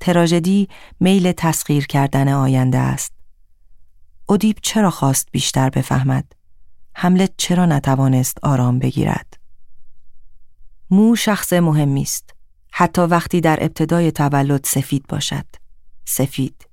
تراژدی 0.00 0.68
میل 1.00 1.32
تسخیر 1.32 1.86
کردن 1.86 2.28
آینده 2.28 2.78
است. 2.78 3.12
ادیب 4.28 4.56
چرا 4.62 4.90
خواست 4.90 5.28
بیشتر 5.32 5.70
بفهمد؟ 5.70 6.32
حملت 6.94 7.32
چرا 7.36 7.66
نتوانست 7.66 8.38
آرام 8.42 8.78
بگیرد؟ 8.78 9.34
مو 10.90 11.16
شخص 11.16 11.52
مهمی 11.52 12.02
است. 12.02 12.34
حتی 12.72 13.02
وقتی 13.02 13.40
در 13.40 13.58
ابتدای 13.60 14.12
تولد 14.12 14.64
سفید 14.64 15.06
باشد. 15.08 15.46
سفید. 16.04 16.66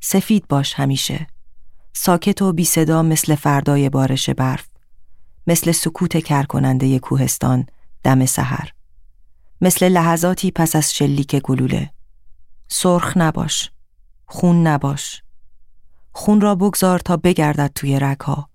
سفید 0.00 0.48
باش 0.48 0.74
همیشه. 0.74 1.26
ساکت 2.00 2.42
و 2.42 2.52
بی 2.52 2.64
صدا 2.64 3.02
مثل 3.02 3.34
فردای 3.34 3.88
بارش 3.88 4.30
برف 4.30 4.68
مثل 5.46 5.72
سکوت 5.72 6.24
کرکننده 6.24 6.98
کوهستان 6.98 7.66
دم 8.02 8.26
سحر 8.26 8.72
مثل 9.60 9.88
لحظاتی 9.88 10.50
پس 10.50 10.76
از 10.76 10.94
شلیک 10.94 11.36
گلوله. 11.36 11.90
سرخ 12.68 13.16
نباش 13.16 13.70
خون 14.26 14.66
نباش. 14.66 15.22
خون 16.12 16.40
را 16.40 16.54
بگذار 16.54 16.98
تا 16.98 17.16
بگردد 17.16 17.70
توی 17.74 17.98
رگها 17.98 18.48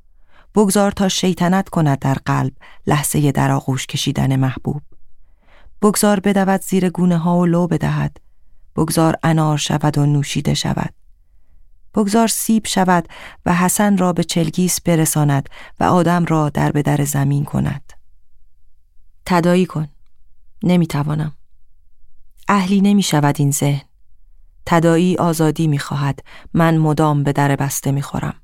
بگذار 0.55 0.91
تا 0.91 1.07
شیطنت 1.07 1.69
کند 1.69 1.99
در 1.99 2.17
قلب 2.25 2.53
لحظه 2.87 3.31
در 3.31 3.51
آغوش 3.51 3.87
کشیدن 3.87 4.35
محبوب. 4.35 4.81
بگذار 5.81 6.19
بدود 6.19 6.61
زیر 6.61 6.89
گونه 6.89 7.17
ها 7.17 7.37
و 7.37 7.45
لو 7.45 7.67
بدهد 7.67 8.17
بگذار 8.75 9.15
انار 9.23 9.57
شود 9.57 9.97
و 9.97 10.05
نوشیده 10.05 10.53
شود. 10.53 11.02
بگذار 11.95 12.27
سیب 12.27 12.65
شود 12.67 13.07
و 13.45 13.55
حسن 13.55 13.97
را 13.97 14.13
به 14.13 14.23
چلگیس 14.23 14.81
برساند 14.81 15.49
و 15.79 15.83
آدم 15.83 16.25
را 16.25 16.49
در 16.49 16.71
به 16.71 16.81
در 16.81 17.03
زمین 17.03 17.45
کند. 17.45 17.93
تدایی 19.25 19.65
کن. 19.65 19.87
نمی‌توانم. 20.63 21.33
اهلی 22.47 22.81
نمی 22.81 23.03
شود 23.03 23.35
این 23.39 23.51
ذهن. 23.51 23.81
تدایی 24.65 25.17
آزادی 25.17 25.67
می 25.67 25.79
خواهد. 25.79 26.19
من 26.53 26.77
مدام 26.77 27.23
به 27.23 27.33
در 27.33 27.55
بسته 27.55 27.91
می 27.91 28.01
خورم. 28.01 28.35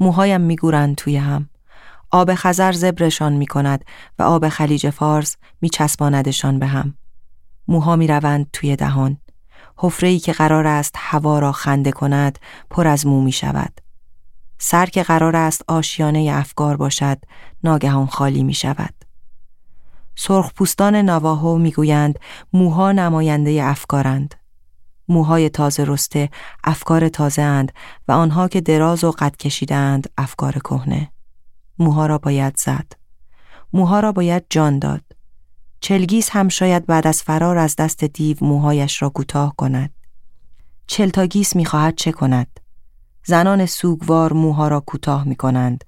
موهایم 0.00 0.40
می 0.40 0.56
گورند 0.56 0.96
توی 0.96 1.16
هم. 1.16 1.48
آب 2.10 2.34
خزر 2.34 2.72
زبرشان 2.72 3.32
می 3.32 3.46
کند 3.46 3.84
و 4.18 4.22
آب 4.22 4.48
خلیج 4.48 4.90
فارس 4.90 5.36
می 5.60 5.68
چسباندشان 5.68 6.58
به 6.58 6.66
هم. 6.66 6.94
موها 7.68 7.96
می 7.96 8.06
روند 8.06 8.46
توی 8.52 8.76
دهان. 8.76 9.16
حفره‌ای 9.82 10.18
که 10.18 10.32
قرار 10.32 10.66
است 10.66 10.94
هوا 10.98 11.38
را 11.38 11.52
خنده 11.52 11.92
کند 11.92 12.38
پر 12.70 12.86
از 12.86 13.06
مو 13.06 13.20
می 13.20 13.32
شود. 13.32 13.80
سر 14.58 14.86
که 14.86 15.02
قرار 15.02 15.36
است 15.36 15.64
آشیانه 15.68 16.30
افکار 16.34 16.76
باشد 16.76 17.18
ناگهان 17.64 18.06
خالی 18.06 18.42
می 18.42 18.54
شود. 18.54 18.94
سرخپوستان 20.16 20.96
نواهو 20.96 21.58
می‌گویند 21.58 22.18
موها 22.52 22.92
نماینده 22.92 23.64
افکارند. 23.64 24.34
موهای 25.08 25.48
تازه 25.48 25.84
رسته 25.84 26.30
افکار 26.64 27.08
تازه 27.08 27.42
اند 27.42 27.72
و 28.08 28.12
آنها 28.12 28.48
که 28.48 28.60
دراز 28.60 29.04
و 29.04 29.10
قد 29.10 29.36
کشیدند 29.36 30.10
افکار 30.18 30.52
کهنه. 30.52 31.12
موها 31.78 32.06
را 32.06 32.18
باید 32.18 32.56
زد. 32.56 32.92
موها 33.72 34.00
را 34.00 34.12
باید 34.12 34.44
جان 34.50 34.78
داد. 34.78 35.11
چلگیس 35.82 36.30
هم 36.30 36.48
شاید 36.48 36.86
بعد 36.86 37.06
از 37.06 37.22
فرار 37.22 37.58
از 37.58 37.76
دست 37.76 38.04
دیو 38.04 38.36
موهایش 38.40 39.02
را 39.02 39.08
کوتاه 39.08 39.54
کند. 39.56 39.90
چلتاگیس 40.86 41.56
می‌خواهد 41.56 41.94
چه 41.94 42.12
کند؟ 42.12 42.60
زنان 43.24 43.66
سوگوار 43.66 44.32
موها 44.32 44.68
را 44.68 44.80
کوتاه 44.80 45.24
می 45.24 45.36
کنند. 45.36 45.84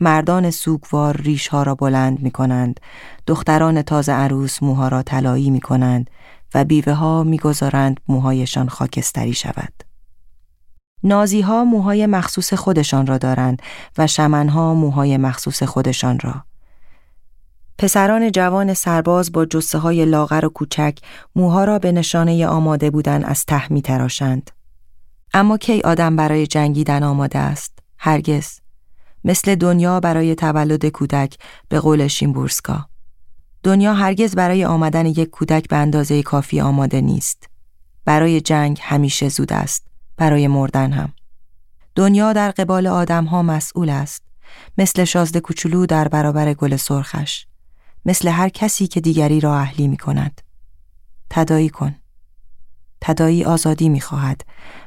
مردان 0.00 0.50
سوگوار 0.50 1.16
ریشها 1.16 1.62
را 1.62 1.74
بلند 1.74 2.22
می 2.22 2.30
کنند. 2.30 2.80
دختران 3.26 3.82
تازه 3.82 4.12
عروس 4.12 4.62
موها 4.62 4.88
را 4.88 5.02
طلایی 5.02 5.50
می 5.50 5.60
کنند 5.60 6.10
و 6.54 6.64
بیوه 6.64 6.92
ها 6.92 7.22
می 7.22 7.38
گذارند 7.38 8.00
موهایشان 8.08 8.68
خاکستری 8.68 9.34
شود. 9.34 9.72
نازی 11.02 11.40
ها 11.40 11.64
موهای 11.64 12.06
مخصوص 12.06 12.54
خودشان 12.54 13.06
را 13.06 13.18
دارند 13.18 13.62
و 13.98 14.06
شمنها 14.06 14.74
موهای 14.74 15.16
مخصوص 15.16 15.62
خودشان 15.62 16.18
را. 16.18 16.44
پسران 17.78 18.32
جوان 18.32 18.74
سرباز 18.74 19.32
با 19.32 19.44
جسه 19.44 19.78
های 19.78 20.04
لاغر 20.04 20.44
و 20.44 20.48
کوچک 20.48 20.98
موها 21.36 21.64
را 21.64 21.78
به 21.78 21.92
نشانه 21.92 22.46
آماده 22.46 22.90
بودن 22.90 23.24
از 23.24 23.44
ته 23.44 23.72
می 23.72 23.82
تراشند. 23.82 24.50
اما 25.34 25.58
کی 25.58 25.80
آدم 25.80 26.16
برای 26.16 26.46
جنگیدن 26.46 27.02
آماده 27.02 27.38
است؟ 27.38 27.78
هرگز. 27.98 28.60
مثل 29.24 29.54
دنیا 29.54 30.00
برای 30.00 30.34
تولد 30.34 30.86
کودک 30.86 31.36
به 31.68 31.80
قول 31.80 32.06
شیمبورسکا. 32.06 32.86
دنیا 33.62 33.94
هرگز 33.94 34.34
برای 34.34 34.64
آمدن 34.64 35.06
یک 35.06 35.30
کودک 35.30 35.68
به 35.68 35.76
اندازه 35.76 36.22
کافی 36.22 36.60
آماده 36.60 37.00
نیست. 37.00 37.48
برای 38.04 38.40
جنگ 38.40 38.78
همیشه 38.82 39.28
زود 39.28 39.52
است. 39.52 39.86
برای 40.16 40.48
مردن 40.48 40.92
هم. 40.92 41.12
دنیا 41.94 42.32
در 42.32 42.50
قبال 42.50 42.86
آدم 42.86 43.24
ها 43.24 43.42
مسئول 43.42 43.88
است. 43.88 44.22
مثل 44.78 45.04
شازده 45.04 45.40
کوچولو 45.40 45.86
در 45.86 46.08
برابر 46.08 46.54
گل 46.54 46.76
سرخش. 46.76 47.46
مثل 48.06 48.28
هر 48.28 48.48
کسی 48.48 48.86
که 48.86 49.00
دیگری 49.00 49.40
را 49.40 49.56
اهلی 49.56 49.88
می 49.88 49.96
کند. 49.96 50.40
تدایی 51.30 51.68
کن. 51.68 51.94
تدایی 53.00 53.44
آزادی 53.44 53.88
می 53.88 54.00
خواهد. 54.00 54.40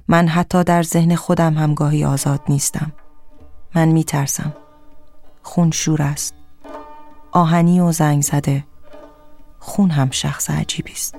من 0.08 0.28
حتی 0.28 0.64
در 0.64 0.84
ذهن 0.84 1.16
خودم 1.16 1.58
هم 1.58 1.74
گاهی 1.74 2.06
آزاد 2.06 2.42
نیستم. 2.50 2.92
من 3.76 3.88
می 3.88 4.04
ترسم. 4.04 4.54
خون 5.44 5.72
شور 5.72 6.02
است. 6.02 6.34
آهنی 7.32 7.80
و 7.80 7.92
زنگ 7.92 8.24
زده. 8.24 8.64
خون 9.60 9.90
هم 9.90 10.12
شخص 10.12 10.50
عجیبی 10.50 10.92
است. 10.92 11.16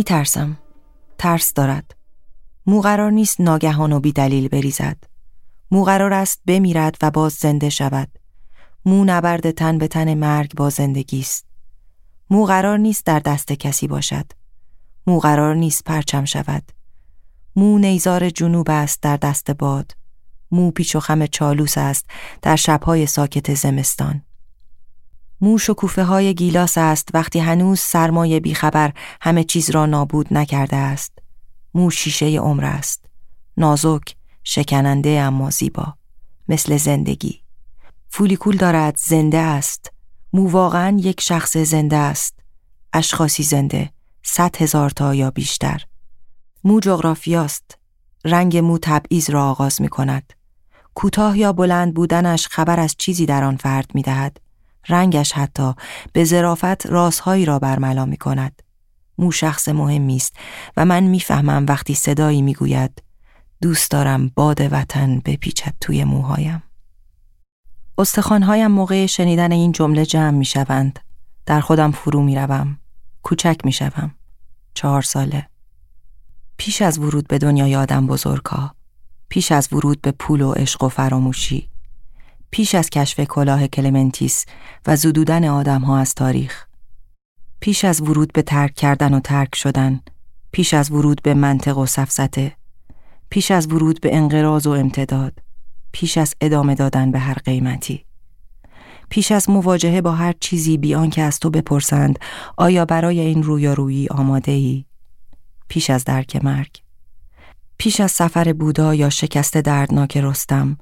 می 0.00 0.04
ترسم. 0.04 0.58
ترس 1.18 1.54
دارد. 1.54 1.94
مو 2.66 2.80
قرار 2.80 3.10
نیست 3.10 3.40
ناگهان 3.40 3.92
و 3.92 4.00
بی 4.00 4.12
دلیل 4.12 4.48
بریزد. 4.48 4.96
مو 5.70 5.84
قرار 5.84 6.12
است 6.12 6.40
بمیرد 6.46 6.96
و 7.02 7.10
باز 7.10 7.32
زنده 7.32 7.68
شود. 7.68 8.08
مو 8.84 9.04
نبرد 9.04 9.50
تن 9.50 9.78
به 9.78 9.88
تن 9.88 10.14
مرگ 10.14 10.54
با 10.54 10.70
زندگی 10.70 11.20
است. 11.20 11.46
مو 12.30 12.44
قرار 12.44 12.78
نیست 12.78 13.06
در 13.06 13.18
دست 13.18 13.52
کسی 13.52 13.88
باشد. 13.88 14.32
مو 15.06 15.18
قرار 15.18 15.54
نیست 15.54 15.84
پرچم 15.84 16.24
شود 16.24 16.72
مو 17.56 17.78
نیزار 17.78 18.30
جنوب 18.30 18.70
است 18.70 19.02
در 19.02 19.16
دست 19.16 19.50
باد 19.50 19.92
مو 20.50 20.70
پیچ 20.70 20.96
و 20.96 21.00
خم 21.00 21.26
چالوس 21.26 21.78
است 21.78 22.06
در 22.42 22.56
شبهای 22.56 23.06
ساکت 23.06 23.54
زمستان 23.54 24.22
مو 25.40 25.58
شکوفه 25.58 26.04
های 26.04 26.34
گیلاس 26.34 26.78
است 26.78 27.08
وقتی 27.14 27.38
هنوز 27.38 27.80
سرمایه 27.80 28.40
بیخبر 28.40 28.92
همه 29.20 29.44
چیز 29.44 29.70
را 29.70 29.86
نابود 29.86 30.26
نکرده 30.30 30.76
است. 30.76 31.12
مو 31.74 31.90
شیشه 31.90 32.26
عمر 32.26 32.64
است. 32.64 33.04
نازک 33.56 34.16
شکننده 34.44 35.10
اما 35.10 35.50
زیبا. 35.50 35.94
مثل 36.48 36.76
زندگی. 36.76 37.40
فولیکول 38.08 38.56
دارد 38.56 38.96
زنده 38.96 39.38
است. 39.38 39.92
مو 40.32 40.50
واقعا 40.50 40.96
یک 41.00 41.20
شخص 41.20 41.56
زنده 41.56 41.96
است. 41.96 42.34
اشخاصی 42.92 43.42
زنده 43.42 43.90
صد 44.22 44.56
هزار 44.56 44.90
تا 44.90 45.14
یا 45.14 45.30
بیشتر. 45.30 45.84
مو 46.64 46.80
جغرافیاست 46.80 47.78
رنگ 48.24 48.56
مو 48.56 48.78
تبعیض 48.82 49.30
را 49.30 49.50
آغاز 49.50 49.82
می 49.82 49.88
کند 49.88 50.32
کوتاه 50.94 51.38
یا 51.38 51.52
بلند 51.52 51.94
بودنش 51.94 52.46
خبر 52.48 52.80
از 52.80 52.94
چیزی 52.98 53.26
در 53.26 53.44
آن 53.44 53.56
فرد 53.56 53.90
می 53.94 54.02
دهد. 54.02 54.40
رنگش 54.88 55.32
حتی 55.32 55.74
به 56.12 56.24
ظرافت 56.24 56.86
رازهایی 56.86 57.44
را 57.44 57.58
برملا 57.58 58.04
می 58.04 58.16
کند. 58.16 58.62
مو 59.18 59.32
شخص 59.32 59.68
مهمی 59.68 60.16
است 60.16 60.36
و 60.76 60.84
من 60.84 61.02
می‌فهمم 61.02 61.66
وقتی 61.68 61.94
صدایی 61.94 62.42
می‌گوید 62.42 63.02
دوست 63.62 63.90
دارم 63.90 64.28
باد 64.28 64.72
وطن 64.72 65.18
بپیچد 65.24 65.74
توی 65.80 66.04
موهایم. 66.04 66.62
استخوانهایم 67.98 68.70
موقع 68.70 69.06
شنیدن 69.06 69.52
این 69.52 69.72
جمله 69.72 70.06
جمع 70.06 70.30
می 70.30 70.44
شوند. 70.44 70.98
در 71.46 71.60
خودم 71.60 71.90
فرو 71.90 72.22
می 72.22 72.36
روم. 72.36 72.78
کوچک 73.22 73.60
می 73.64 73.72
شوم. 73.72 74.14
چهار 74.74 75.02
ساله. 75.02 75.46
پیش 76.56 76.82
از 76.82 76.98
ورود 76.98 77.28
به 77.28 77.38
دنیای 77.38 77.76
آدم 77.76 78.06
بزرگها. 78.06 78.74
پیش 79.28 79.52
از 79.52 79.72
ورود 79.72 80.00
به 80.00 80.12
پول 80.12 80.40
و 80.40 80.52
عشق 80.52 80.82
و 80.84 80.88
فراموشی. 80.88 81.69
پیش 82.50 82.74
از 82.74 82.90
کشف 82.90 83.20
کلاه 83.20 83.66
کلمنتیس 83.66 84.46
و 84.86 84.96
زدودن 84.96 85.44
آدم 85.44 85.80
ها 85.80 85.98
از 85.98 86.14
تاریخ. 86.14 86.66
پیش 87.60 87.84
از 87.84 88.00
ورود 88.00 88.32
به 88.32 88.42
ترک 88.42 88.74
کردن 88.74 89.14
و 89.14 89.20
ترک 89.20 89.54
شدن. 89.54 90.00
پیش 90.52 90.74
از 90.74 90.90
ورود 90.90 91.22
به 91.22 91.34
منطق 91.34 91.78
و 91.78 91.86
سفسته. 91.86 92.56
پیش 93.30 93.50
از 93.50 93.72
ورود 93.72 94.00
به 94.00 94.16
انقراض 94.16 94.66
و 94.66 94.70
امتداد. 94.70 95.32
پیش 95.92 96.18
از 96.18 96.34
ادامه 96.40 96.74
دادن 96.74 97.10
به 97.10 97.18
هر 97.18 97.34
قیمتی. 97.34 98.04
پیش 99.08 99.32
از 99.32 99.50
مواجهه 99.50 100.00
با 100.00 100.12
هر 100.12 100.34
چیزی 100.40 100.78
بیان 100.78 101.10
که 101.10 101.22
از 101.22 101.40
تو 101.40 101.50
بپرسند 101.50 102.18
آیا 102.56 102.84
برای 102.84 103.20
این 103.20 103.42
رویارویی 103.42 104.08
آماده 104.08 104.52
ای؟ 104.52 104.84
پیش 105.68 105.90
از 105.90 106.04
درک 106.04 106.44
مرگ. 106.44 106.70
پیش 107.78 108.00
از 108.00 108.12
سفر 108.12 108.52
بودا 108.52 108.94
یا 108.94 109.10
شکست 109.10 109.56
دردناک 109.56 110.16
رستم 110.16 110.78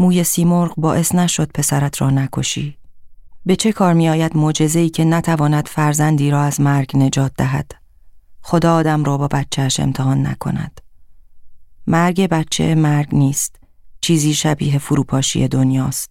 موی 0.00 0.24
سیمرغ 0.24 0.74
باعث 0.76 1.14
نشد 1.14 1.50
پسرت 1.54 2.02
را 2.02 2.10
نکشی. 2.10 2.78
به 3.46 3.56
چه 3.56 3.72
کار 3.72 3.94
می 3.94 4.08
آید 4.08 4.36
ای 4.76 4.88
که 4.88 5.04
نتواند 5.04 5.68
فرزندی 5.68 6.30
را 6.30 6.42
از 6.42 6.60
مرگ 6.60 6.96
نجات 6.96 7.32
دهد؟ 7.36 7.72
خدا 8.42 8.74
آدم 8.74 9.04
را 9.04 9.18
با 9.18 9.28
بچهش 9.28 9.80
امتحان 9.80 10.26
نکند. 10.26 10.80
مرگ 11.86 12.26
بچه 12.26 12.74
مرگ 12.74 13.08
نیست. 13.12 13.56
چیزی 14.00 14.34
شبیه 14.34 14.78
فروپاشی 14.78 15.48
دنیاست. 15.48 16.10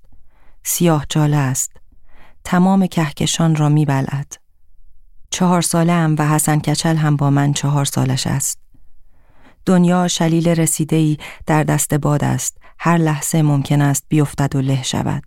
سیاه 0.64 1.06
چاله 1.10 1.38
است. 1.38 1.72
تمام 2.44 2.88
کهکشان 2.88 3.56
را 3.56 3.70
می. 3.70 3.88
چهار 5.32 5.62
ساله 5.62 5.94
هم 5.94 6.16
و 6.20 6.28
حسن 6.28 6.60
کچل 6.60 6.96
هم 6.96 7.16
با 7.16 7.30
من 7.30 7.54
چهار 7.54 7.86
سالش 7.86 8.28
است. 8.28 8.60
دنیا 9.66 10.08
شلیل 10.08 10.48
رسیده 10.48 10.96
ای 10.96 11.18
در 11.46 11.64
دست 11.64 11.94
باد 11.94 12.24
است. 12.24 12.59
هر 12.80 12.98
لحظه 12.98 13.42
ممکن 13.42 13.82
است 13.82 14.06
بیفتد 14.08 14.56
و 14.56 14.62
له 14.62 14.84
شود. 14.84 15.24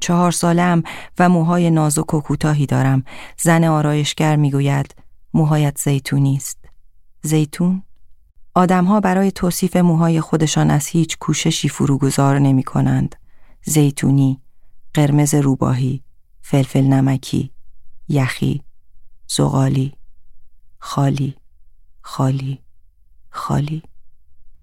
چهار 0.00 0.30
سالم 0.30 0.82
و 1.18 1.28
موهای 1.28 1.70
نازک 1.70 2.14
و 2.14 2.20
کوتاهی 2.20 2.66
دارم. 2.66 3.04
زن 3.38 3.64
آرایشگر 3.64 4.36
می‌گوید 4.36 4.94
موهایت 5.34 5.78
زیتونی 5.78 6.36
است. 6.36 6.58
زیتون؟ 7.22 7.82
آدمها 8.54 9.00
برای 9.00 9.30
توصیف 9.30 9.76
موهای 9.76 10.20
خودشان 10.20 10.70
از 10.70 10.86
هیچ 10.86 11.18
کوششی 11.18 11.68
فروگذار 11.68 12.38
نمی 12.38 12.62
کنند. 12.62 13.16
زیتونی، 13.62 14.40
قرمز 14.94 15.34
روباهی، 15.34 16.02
فلفل 16.42 16.84
نمکی، 16.84 17.50
یخی، 18.08 18.62
زغالی، 19.28 19.94
خالی، 20.78 21.36
خالی، 22.00 22.58
خالی. 23.30 23.82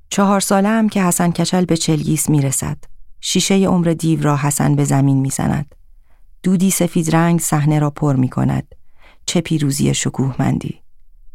چهار 0.10 0.39
ساله 0.39 0.69
هم 0.69 0.89
که 0.89 1.04
حسن 1.04 1.32
کچل 1.32 1.65
به 1.65 1.78
چلگیس 1.78 2.30
می 2.30 2.41
رسد. 2.41 2.78
شیشه 3.22 3.56
عمر 3.56 3.93
دیو 3.93 4.24
را 4.24 4.38
حسن 4.38 4.76
به 4.76 4.84
زمین 4.84 5.17
می 5.17 5.30
زند. 5.30 5.76
دودی 6.43 6.72
سفید 6.72 7.15
رنگ 7.15 7.39
صحنه 7.39 7.80
را 7.80 7.89
پر 7.89 8.15
می 8.15 8.30
کند. 8.30 8.76
چه 9.26 9.41
پیروزی 9.41 9.93
شکوهمندی. 9.93 10.82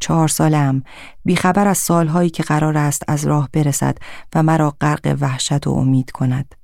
چهار 0.00 0.28
سالم 0.28 0.82
بیخبر 1.24 1.68
از 1.68 1.78
سالهایی 1.78 2.30
که 2.30 2.42
قرار 2.42 2.78
است 2.78 3.02
از 3.08 3.26
راه 3.26 3.48
برسد 3.52 3.98
و 4.34 4.42
مرا 4.42 4.76
غرق 4.80 5.16
وحشت 5.20 5.66
و 5.66 5.70
امید 5.70 6.10
کند. 6.10 6.54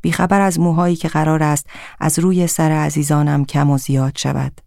بیخبر 0.00 0.40
از 0.40 0.60
موهایی 0.60 0.96
که 0.96 1.08
قرار 1.08 1.42
است 1.42 1.66
از 2.00 2.18
روی 2.18 2.46
سر 2.46 2.72
عزیزانم 2.72 3.44
کم 3.44 3.70
و 3.70 3.78
زیاد 3.78 4.18
شود. 4.18 4.60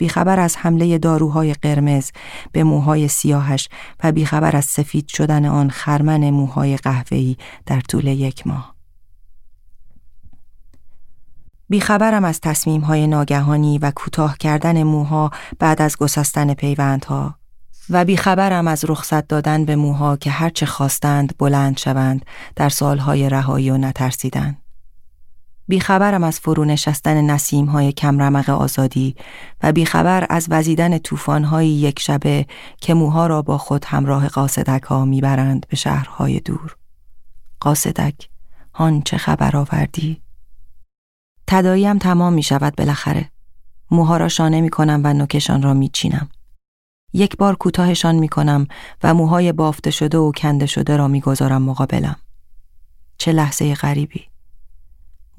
بیخبر 0.00 0.40
از 0.40 0.56
حمله 0.56 0.98
داروهای 0.98 1.54
قرمز 1.54 2.10
به 2.52 2.64
موهای 2.64 3.08
سیاهش 3.08 3.68
و 4.04 4.12
بیخبر 4.12 4.56
از 4.56 4.64
سفید 4.64 5.08
شدن 5.08 5.44
آن 5.44 5.70
خرمن 5.70 6.30
موهای 6.30 6.76
قهوه‌ای 6.76 7.36
در 7.66 7.80
طول 7.80 8.06
یک 8.06 8.46
ماه. 8.46 8.74
بیخبرم 11.68 12.24
از 12.24 12.40
تصمیم 12.40 12.80
های 12.80 13.06
ناگهانی 13.06 13.78
و 13.78 13.92
کوتاه 13.96 14.38
کردن 14.38 14.82
موها 14.82 15.30
بعد 15.58 15.82
از 15.82 15.96
گسستن 15.96 16.54
پیوندها 16.54 17.34
و 17.90 18.04
بیخبرم 18.04 18.68
از 18.68 18.84
رخصت 18.88 19.28
دادن 19.28 19.64
به 19.64 19.76
موها 19.76 20.16
که 20.16 20.30
هرچه 20.30 20.66
خواستند 20.66 21.34
بلند 21.38 21.78
شوند 21.78 22.24
در 22.56 22.68
سالهای 22.68 23.28
رهایی 23.28 23.70
و 23.70 23.78
نترسیدن. 23.78 24.56
بیخبرم 25.68 26.24
از 26.24 26.40
فرو 26.40 26.64
نشستن 26.64 27.30
نسیم 27.30 27.66
های 27.66 27.92
کمرمق 27.92 28.50
آزادی 28.50 29.16
و 29.62 29.72
بیخبر 29.72 30.26
از 30.30 30.46
وزیدن 30.50 30.98
طوفان 30.98 31.44
های 31.44 31.68
یک 31.68 32.00
شبه 32.00 32.46
که 32.80 32.94
موها 32.94 33.26
را 33.26 33.42
با 33.42 33.58
خود 33.58 33.84
همراه 33.84 34.28
قاصدک 34.28 34.82
ها 34.82 35.04
می‌برند 35.04 35.66
به 35.68 35.76
شهرهای 35.76 36.40
دور. 36.40 36.76
قاصدک، 37.60 38.28
هان 38.74 39.02
چه 39.02 39.16
خبر 39.16 39.56
آوردی؟ 39.56 40.20
تداییم 41.46 41.98
تمام 41.98 42.32
می 42.32 42.42
شود 42.42 42.76
بالاخره. 42.76 43.30
موها 43.90 44.16
را 44.16 44.28
شانه 44.28 44.60
می 44.60 44.70
کنم 44.70 45.00
و 45.04 45.12
نوکشان 45.12 45.62
را 45.62 45.74
می 45.74 45.88
چینم. 45.88 46.28
یک 47.12 47.36
بار 47.36 47.56
کوتاهشان 47.56 48.14
می 48.14 48.28
کنم 48.28 48.66
و 49.02 49.14
موهای 49.14 49.52
بافته 49.52 49.90
شده 49.90 50.18
و 50.18 50.32
کنده 50.32 50.66
شده 50.66 50.96
را 50.96 51.08
می 51.08 51.20
گذارم 51.20 51.62
مقابلم. 51.62 52.16
چه 53.18 53.32
لحظه 53.32 53.74
غریبی. 53.74 54.29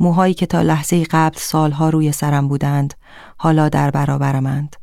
موهایی 0.01 0.33
که 0.33 0.45
تا 0.45 0.61
لحظه 0.61 1.03
قبل 1.03 1.37
سالها 1.37 1.89
روی 1.89 2.11
سرم 2.11 2.47
بودند 2.47 2.93
حالا 3.37 3.69
در 3.69 3.91
برابرمند. 3.91 4.75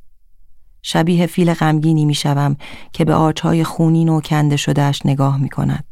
شبیه 0.83 1.27
فیل 1.27 1.55
غمگینی 1.55 2.05
می 2.05 2.15
شوم 2.15 2.57
که 2.93 3.05
به 3.05 3.15
آرچهای 3.15 3.65
خونین 3.65 4.09
و 4.09 4.21
کنده 4.21 4.57
شدهش 4.57 5.03
نگاه 5.05 5.39
می 5.39 5.49
کند. 5.49 5.85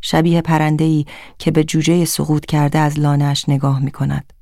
شبیه 0.00 0.42
پرندهی 0.42 1.06
که 1.38 1.50
به 1.50 1.64
جوجه 1.64 2.04
سقوط 2.04 2.46
کرده 2.46 2.78
از 2.78 2.98
لانش 2.98 3.48
نگاه 3.48 3.80
می 3.80 3.90
کند. 3.90 4.32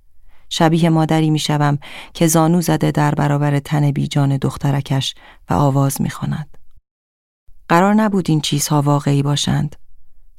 شبیه 0.48 0.90
مادری 0.90 1.30
می 1.30 1.38
شوم 1.38 1.78
که 2.14 2.26
زانو 2.26 2.60
زده 2.60 2.90
در 2.90 3.14
برابر 3.14 3.58
تن 3.58 3.90
بیجان 3.90 4.36
دخترکش 4.36 5.14
و 5.50 5.54
آواز 5.54 6.02
می 6.02 6.10
خواند. 6.10 6.58
قرار 7.68 7.94
نبود 7.94 8.30
این 8.30 8.40
چیزها 8.40 8.82
واقعی 8.82 9.22
باشند. 9.22 9.76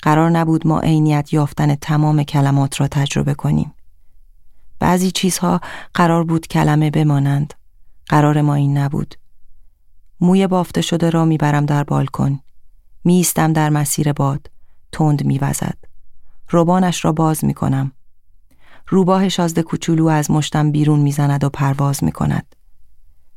قرار 0.04 0.30
نبود 0.30 0.68
ما 0.68 0.80
عینیت 0.80 1.34
یافتن 1.34 1.76
تمام 1.76 2.24
کلمات 2.24 2.82
را 2.82 2.88
تجربه 2.88 3.34
کنیم. 3.34 3.74
بعضی 4.80 5.12
چیزها 5.12 5.62
قرار 5.94 6.24
بود 6.24 6.48
کلمه 6.48 6.90
بمانند. 6.92 7.54
قرار 8.10 8.42
ما 8.42 8.56
این 8.56 8.78
نبود. 8.78 9.16
موی 10.20 10.48
بافته 10.48 10.82
شده 10.82 11.10
را 11.10 11.26
می‌برم 11.26 11.66
در 11.66 11.84
بالکن. 11.84 12.40
میستم 13.04 13.54
در 13.54 13.70
مسیر 13.70 14.14
باد. 14.14 14.50
تند 14.92 15.26
میوزد. 15.26 15.78
روبانش 16.50 17.06
را 17.06 17.12
باز 17.12 17.46
می‌کنم. 17.46 17.92
روباه 18.88 19.30
شازده 19.30 19.64
کوچولو 19.64 20.08
از 20.08 20.32
مشتم 20.32 20.72
بیرون 20.72 21.00
می‌زند 21.00 21.44
و 21.44 21.50
پرواز 21.50 22.04
می‌کند. 22.04 22.56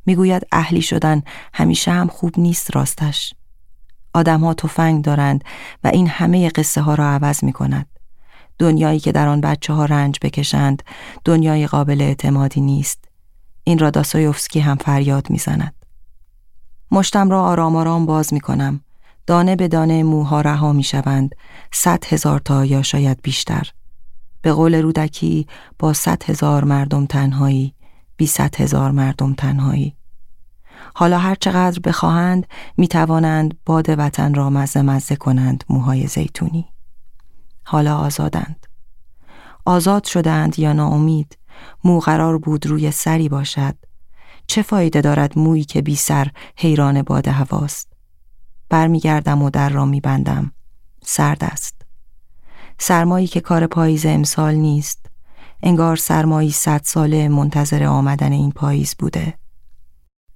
می‌گوید 0.07 0.47
اهلی 0.53 0.83
شدن 0.83 1.23
همیشه 1.55 1.91
هم 1.91 2.07
خوب 2.07 2.33
نیست 2.39 2.77
راستش. 2.77 3.35
آدم 4.17 4.41
ها 4.41 4.55
تفنگ 4.55 5.05
دارند 5.05 5.45
و 5.85 5.89
این 5.89 6.09
همه 6.09 6.49
قصه 6.49 6.81
ها 6.81 6.95
را 6.95 7.07
عوض 7.07 7.45
می 7.45 7.53
کند. 7.53 7.87
دنیایی 8.59 9.01
که 9.01 9.13
در 9.13 9.29
آن 9.29 9.41
بچه 9.41 9.73
ها 9.73 9.85
رنج 9.85 10.19
بکشند 10.23 10.83
دنیای 11.25 11.67
قابل 11.67 12.01
اعتمادی 12.01 12.61
نیست. 12.61 13.05
این 13.65 13.79
را 13.79 13.91
داسویوفسکی 13.91 14.61
هم 14.61 14.77
فریاد 14.77 15.31
می‌زند. 15.31 15.75
مشتم 16.91 17.31
را 17.31 17.43
آرام 17.45 17.77
آرام 17.77 18.07
باز 18.07 18.35
می 18.35 18.41
کنم. 18.41 18.81
دانه 19.27 19.57
به 19.57 19.69
دانه 19.69 20.03
موها 20.03 20.41
رها 20.41 20.73
می 20.73 20.83
شوند. 20.83 21.35
صد 21.73 22.05
هزار 22.05 22.41
تا 22.41 22.65
یا 22.65 22.83
شاید 22.83 23.19
بیشتر. 23.23 23.73
به 24.43 24.53
قول 24.53 24.75
رودکی 24.75 25.47
با 25.79 25.93
صد 25.93 26.23
هزار 26.31 26.65
مردم 26.65 27.07
تنهایی 27.07 27.75
بی 28.17 28.27
صد 28.27 28.61
هزار 28.61 28.91
مردم 28.91 29.35
تنهایی. 29.35 29.97
حالا 30.99 31.19
هر 31.19 31.35
چقدر 31.35 31.81
بخواهند 31.81 32.47
می 32.77 32.89
توانند 32.89 33.59
باد 33.67 33.87
وطن 33.89 34.35
را 34.35 34.51
مزه 34.51 34.83
مزه 34.83 35.17
کنند 35.17 35.65
موهای 35.69 36.07
زیتونی. 36.07 36.69
حالا 37.65 37.97
آزادند. 37.97 38.67
آزاد 39.65 40.05
شدند 40.05 40.59
یا 40.59 40.73
ناامید 40.73 41.39
مو 41.85 42.01
قرار 42.01 42.39
بود 42.39 42.67
روی 42.67 42.91
سری 42.91 43.29
باشد. 43.29 43.75
چه 44.47 44.63
فایده 44.63 45.01
دارد 45.01 45.39
مویی 45.39 45.65
که 45.65 45.83
بی 45.83 45.97
سر 45.97 46.31
حیران 46.57 47.03
باد 47.03 47.29
هواست؟ 47.29 47.93
برمیگردم 48.69 49.43
و 49.43 49.51
در 49.51 49.69
را 49.69 49.85
میبندم. 49.85 50.53
سرد 51.05 51.45
است. 51.45 51.75
سرمایی 52.79 53.27
که 53.27 53.41
کار 53.41 53.67
پاییز 53.67 54.07
امسال 54.07 54.55
نیست. 54.55 55.07
انگار 55.63 55.97
سرمایی 55.97 56.51
صد 56.51 56.81
ساله 56.85 57.29
منتظر 57.29 57.85
آمدن 57.85 58.33
این 58.33 58.51
پاییز 58.51 58.95
بوده. 58.99 59.35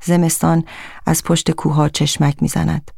زمستان 0.05 0.64
از 1.07 1.24
پشت 1.24 1.51
کوها 1.51 1.88
چشمک 1.88 2.42
می‌زند. 2.42 2.90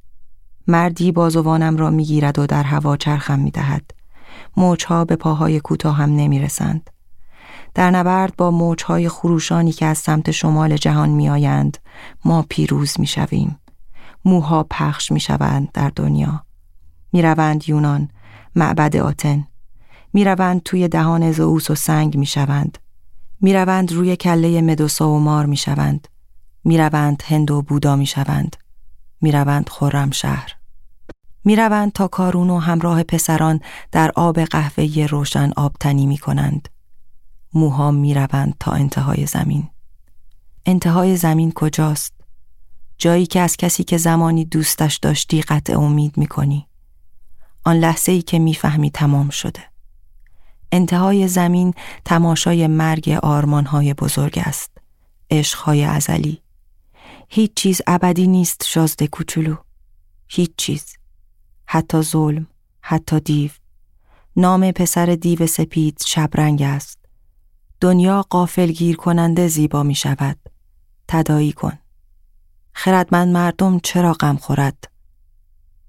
مردی 0.66 1.12
بازوانم 1.12 1.76
را 1.76 1.90
می‌گیرد 1.90 2.38
و 2.38 2.46
در 2.46 2.62
هوا 2.62 2.96
چرخم 2.96 3.38
می‌دهد. 3.38 3.90
موجها 4.56 5.04
به 5.04 5.16
پاهای 5.16 5.60
کوتاه 5.60 5.96
هم 5.96 6.16
نمی‌رسند. 6.16 6.90
در 7.74 7.90
نبرد 7.90 8.36
با 8.36 8.50
موجهای 8.50 9.08
خروشانی 9.08 9.72
که 9.72 9.86
از 9.86 9.98
سمت 9.98 10.30
شمال 10.30 10.76
جهان 10.76 11.08
میآیند 11.08 11.78
ما 12.24 12.44
پیروز 12.48 13.00
می‌شویم. 13.00 13.58
موها 14.24 14.66
پخش 14.70 15.12
می‌شوند 15.12 15.72
در 15.72 15.92
دنیا. 15.96 16.44
می‌روند 17.12 17.68
یونان 17.68 18.08
معبد 18.56 18.96
آتن. 18.96 19.46
می‌روند 20.12 20.62
توی 20.62 20.88
دهان 20.88 21.32
زئوس 21.32 21.70
و 21.70 21.74
سنگ 21.74 22.16
می‌شوند. 22.16 22.78
می‌روند 23.40 23.92
روی 23.92 24.16
کله 24.16 24.60
مدوسا 24.60 25.10
و 25.10 25.18
مار 25.18 25.46
می‌شوند. 25.46 26.08
می‌روند 26.64 27.22
هند 27.26 27.50
و 27.50 27.62
بودا 27.62 27.96
می‌شوند 27.96 28.56
می‌روند 29.20 29.68
خرم 29.68 30.10
شهر 30.10 30.56
می‌روند 31.44 31.92
تا 31.92 32.08
کارون 32.08 32.50
و 32.50 32.58
همراه 32.58 33.02
پسران 33.02 33.60
در 33.92 34.12
آب 34.14 34.40
قهوه‌ای 34.40 35.06
روشن 35.06 35.52
آبتنی 35.56 36.06
می 36.06 36.18
کنند. 36.18 36.68
موها 37.54 37.90
می‌روند 37.90 38.54
تا 38.60 38.72
انتهای 38.72 39.26
زمین. 39.26 39.68
انتهای 40.66 41.16
زمین 41.16 41.52
کجاست؟ 41.52 42.14
جایی 42.98 43.26
که 43.26 43.40
از 43.40 43.56
کسی 43.56 43.84
که 43.84 43.96
زمانی 43.96 44.44
دوستش 44.44 44.96
داشتی 44.96 45.42
قطع 45.42 45.78
امید 45.78 46.16
می 46.16 46.26
کنی. 46.26 46.66
آن 47.64 47.76
لحظه 47.76 48.12
ای 48.12 48.22
که 48.22 48.38
می‌فهمی 48.38 48.90
تمام 48.90 49.30
شده. 49.30 49.60
انتهای 50.72 51.28
زمین 51.28 51.74
تماشای 52.04 52.66
مرگ 52.66 53.18
آرمانهای 53.22 53.94
بزرگ 53.94 54.42
است. 54.44 54.70
عشقهای 55.30 55.84
ازلی. 55.84 56.42
هیچ 57.34 57.52
چیز 57.54 57.80
ابدی 57.86 58.26
نیست 58.26 58.64
شازده 58.64 59.06
کوچولو. 59.06 59.56
هیچ 60.28 60.50
چیز. 60.56 60.96
حتی 61.66 62.02
ظلم، 62.02 62.46
حتی 62.80 63.20
دیو. 63.20 63.50
نام 64.36 64.72
پسر 64.72 65.06
دیو 65.06 65.46
سپید 65.46 66.02
شبرنگ 66.06 66.62
است. 66.62 66.98
دنیا 67.80 68.22
قافل 68.22 68.66
گیر 68.66 68.96
کننده 68.96 69.48
زیبا 69.48 69.82
می 69.82 69.94
شود. 69.94 70.38
تدایی 71.08 71.52
کن. 71.52 71.78
خردمند 72.72 73.32
مردم 73.32 73.80
چرا 73.80 74.12
غم 74.12 74.36
خورد؟ 74.36 74.90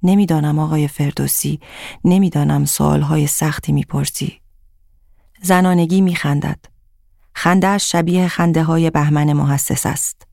نمی‌دانم 0.03 0.59
آقای 0.59 0.87
فردوسی، 0.87 1.59
نمی‌دانم 2.03 2.65
سوالهای 2.65 3.27
سختی 3.27 3.71
می‌پرسی. 3.71 4.41
زنانگی 5.41 6.01
میخندد. 6.01 6.65
خندهش 7.35 7.91
شبیه 7.91 8.27
خنده 8.27 8.63
های 8.63 8.89
بهمن 8.89 9.33
محسس 9.33 9.85
است. 9.85 10.27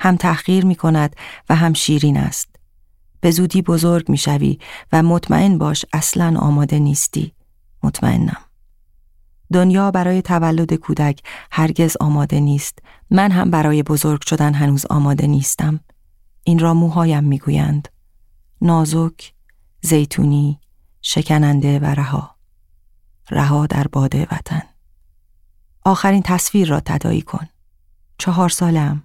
هم 0.00 0.16
تحقیر 0.16 0.64
می 0.64 0.74
کند 0.74 1.16
و 1.48 1.56
هم 1.56 1.72
شیرین 1.72 2.16
است. 2.16 2.56
به 3.20 3.30
زودی 3.30 3.62
بزرگ 3.62 4.08
می‌شوی 4.08 4.58
و 4.92 5.02
مطمئن 5.02 5.58
باش 5.58 5.84
اصلا 5.92 6.38
آماده 6.38 6.78
نیستی. 6.78 7.32
مطمئنم. 7.82 8.36
دنیا 9.52 9.90
برای 9.90 10.22
تولد 10.22 10.74
کودک 10.74 11.22
هرگز 11.52 11.96
آماده 12.00 12.40
نیست. 12.40 12.78
من 13.10 13.30
هم 13.30 13.50
برای 13.50 13.82
بزرگ 13.82 14.24
شدن 14.24 14.54
هنوز 14.54 14.86
آماده 14.86 15.26
نیستم. 15.26 15.80
این 16.44 16.58
را 16.58 16.74
موهایم 16.74 17.24
می‌گویند. 17.24 17.88
نازک، 18.62 19.32
زیتونی، 19.80 20.60
شکننده 21.02 21.78
و 21.78 21.84
رها. 21.84 22.36
رها 23.30 23.66
در 23.66 23.86
باده 23.86 24.26
وطن. 24.32 24.62
آخرین 25.84 26.22
تصویر 26.22 26.68
را 26.68 26.80
تدایی 26.80 27.22
کن. 27.22 27.46
چهار 28.18 28.48
سالم. 28.48 29.02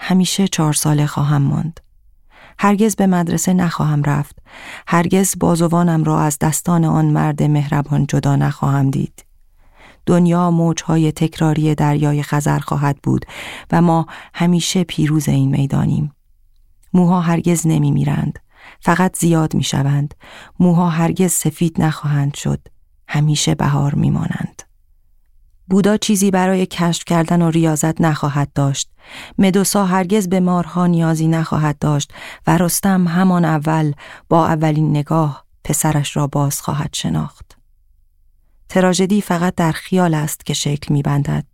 همیشه 0.00 0.48
چهار 0.48 0.72
ساله 0.72 1.06
خواهم 1.06 1.42
ماند. 1.42 1.80
هرگز 2.58 2.96
به 2.96 3.06
مدرسه 3.06 3.52
نخواهم 3.52 4.02
رفت. 4.02 4.38
هرگز 4.88 5.34
بازوانم 5.40 6.04
را 6.04 6.20
از 6.20 6.38
دستان 6.38 6.84
آن 6.84 7.04
مرد 7.04 7.42
مهربان 7.42 8.06
جدا 8.06 8.36
نخواهم 8.36 8.90
دید. 8.90 9.24
دنیا 10.06 10.50
موجهای 10.50 11.12
تکراری 11.12 11.74
دریای 11.74 12.22
خزر 12.22 12.58
خواهد 12.58 12.96
بود 13.02 13.26
و 13.72 13.82
ما 13.82 14.06
همیشه 14.34 14.84
پیروز 14.84 15.28
این 15.28 15.50
می‌دانیم. 15.50 16.12
موها 16.92 17.20
هرگز 17.20 17.66
نمی 17.66 17.90
میرند. 17.90 18.38
فقط 18.80 19.18
زیاد 19.18 19.54
می 19.54 19.64
شوند. 19.64 20.14
موها 20.60 20.88
هرگز 20.88 21.32
سفید 21.32 21.82
نخواهند 21.82 22.34
شد. 22.34 22.68
همیشه 23.08 23.54
بهار 23.54 23.94
می 23.94 24.10
مانند. 24.10 24.62
بودا 25.70 25.96
چیزی 25.96 26.30
برای 26.30 26.66
کشف 26.66 27.04
کردن 27.04 27.42
و 27.42 27.50
ریاضت 27.50 28.00
نخواهد 28.00 28.52
داشت. 28.54 28.90
مدوسا 29.38 29.84
هرگز 29.84 30.28
به 30.28 30.40
مارها 30.40 30.86
نیازی 30.86 31.28
نخواهد 31.28 31.78
داشت 31.78 32.12
و 32.46 32.58
رستم 32.58 33.08
همان 33.08 33.44
اول 33.44 33.92
با 34.28 34.46
اولین 34.46 34.90
نگاه 34.90 35.44
پسرش 35.64 36.16
را 36.16 36.26
باز 36.26 36.60
خواهد 36.60 36.90
شناخت. 36.92 37.58
تراژدی 38.68 39.20
فقط 39.20 39.54
در 39.54 39.72
خیال 39.72 40.14
است 40.14 40.46
که 40.46 40.54
شکل 40.54 41.02
بندد. 41.02 41.46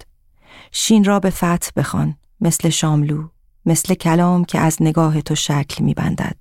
شین 0.72 1.04
را 1.04 1.20
به 1.20 1.30
فتح 1.30 1.70
بخوان 1.76 2.14
مثل 2.40 2.68
شاملو 2.68 3.28
مثل 3.66 3.94
کلام 3.94 4.44
که 4.44 4.58
از 4.58 4.76
نگاه 4.80 5.20
تو 5.20 5.34
شکل 5.34 5.92
بندد. 5.94 6.36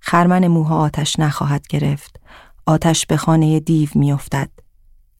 خرمن 0.00 0.46
موها 0.46 0.78
آتش 0.78 1.18
نخواهد 1.18 1.66
گرفت 1.66 2.20
آتش 2.66 3.06
به 3.06 3.16
خانه 3.16 3.60
دیو 3.60 3.88
میافتد 3.94 4.50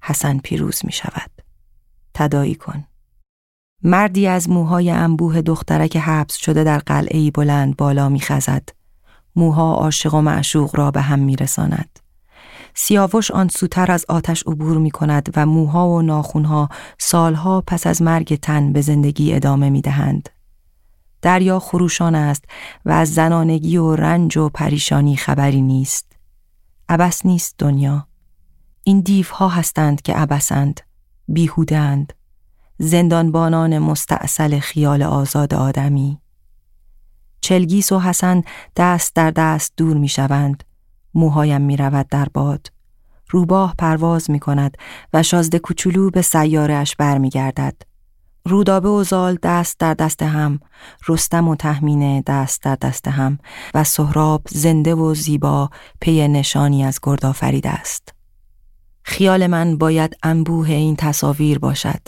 حسن 0.02 0.38
پیروز 0.38 0.80
می 0.84 0.92
شود 0.92 1.39
تدایی 2.14 2.54
کن 2.54 2.84
مردی 3.82 4.26
از 4.26 4.50
موهای 4.50 4.90
انبوه 4.90 5.42
دخترک 5.42 5.96
حبس 5.96 6.34
شده 6.36 6.64
در 6.64 6.78
قلعه 6.78 7.30
بلند 7.30 7.76
بالا 7.76 8.08
میخزد 8.08 8.68
موها 9.36 9.74
عاشق 9.74 10.14
و 10.14 10.20
معشوق 10.20 10.76
را 10.76 10.90
به 10.90 11.00
هم 11.00 11.18
میرساند 11.18 12.00
سیاوش 12.74 13.30
آن 13.30 13.48
سوتر 13.48 13.92
از 13.92 14.04
آتش 14.08 14.42
عبور 14.42 14.78
می 14.78 14.90
کند 14.90 15.28
و 15.36 15.46
موها 15.46 15.88
و 15.88 16.02
ناخونها 16.02 16.68
سالها 16.98 17.60
پس 17.66 17.86
از 17.86 18.02
مرگ 18.02 18.40
تن 18.40 18.72
به 18.72 18.80
زندگی 18.80 19.34
ادامه 19.34 19.70
می 19.70 19.80
دهند. 19.80 20.28
دریا 21.22 21.58
خروشان 21.58 22.14
است 22.14 22.44
و 22.84 22.90
از 22.90 23.14
زنانگی 23.14 23.76
و 23.76 23.96
رنج 23.96 24.36
و 24.36 24.48
پریشانی 24.48 25.16
خبری 25.16 25.60
نیست. 25.62 26.12
عبس 26.88 27.26
نیست 27.26 27.54
دنیا. 27.58 28.06
این 28.84 29.00
دیوها 29.00 29.48
هستند 29.48 30.02
که 30.02 30.14
عبسند. 30.14 30.80
بیهودند. 31.30 32.12
زندانبانان 32.78 33.78
مستعصل 33.78 34.58
خیال 34.58 35.02
آزاد 35.02 35.54
آدمی. 35.54 36.18
چلگیس 37.40 37.92
و 37.92 37.98
حسن 37.98 38.42
دست 38.76 39.14
در 39.14 39.30
دست 39.30 39.72
دور 39.76 39.96
می 39.96 40.08
شوند. 40.08 40.64
موهایم 41.14 41.60
می 41.62 41.76
رود 41.76 42.08
در 42.08 42.28
باد. 42.34 42.66
روباه 43.30 43.74
پرواز 43.78 44.30
می 44.30 44.40
کند 44.40 44.76
و 45.12 45.22
شازده 45.22 45.58
کوچولو 45.58 46.10
به 46.10 46.22
سیارش 46.22 46.96
برمیگردد. 46.96 47.82
رودابه 48.44 48.88
و 48.88 49.04
زال 49.04 49.38
دست 49.42 49.78
در 49.78 49.94
دست 49.94 50.22
هم، 50.22 50.60
رستم 51.08 51.48
و 51.48 51.56
تهمینه 51.56 52.22
دست 52.26 52.62
در 52.62 52.74
دست 52.74 53.08
هم 53.08 53.38
و 53.74 53.84
سهراب 53.84 54.42
زنده 54.48 54.94
و 54.94 55.14
زیبا 55.14 55.70
پی 56.00 56.28
نشانی 56.28 56.84
از 56.84 56.98
گردآفرید 57.02 57.66
است. 57.66 58.19
خیال 59.02 59.46
من 59.46 59.78
باید 59.78 60.16
انبوه 60.22 60.70
این 60.70 60.96
تصاویر 60.96 61.58
باشد. 61.58 62.00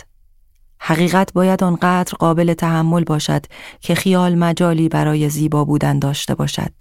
حقیقت 0.78 1.32
باید 1.32 1.64
آنقدر 1.64 2.14
قابل 2.18 2.54
تحمل 2.54 3.04
باشد 3.04 3.46
که 3.80 3.94
خیال 3.94 4.34
مجالی 4.34 4.88
برای 4.88 5.28
زیبا 5.28 5.64
بودن 5.64 5.98
داشته 5.98 6.34
باشد. 6.34 6.72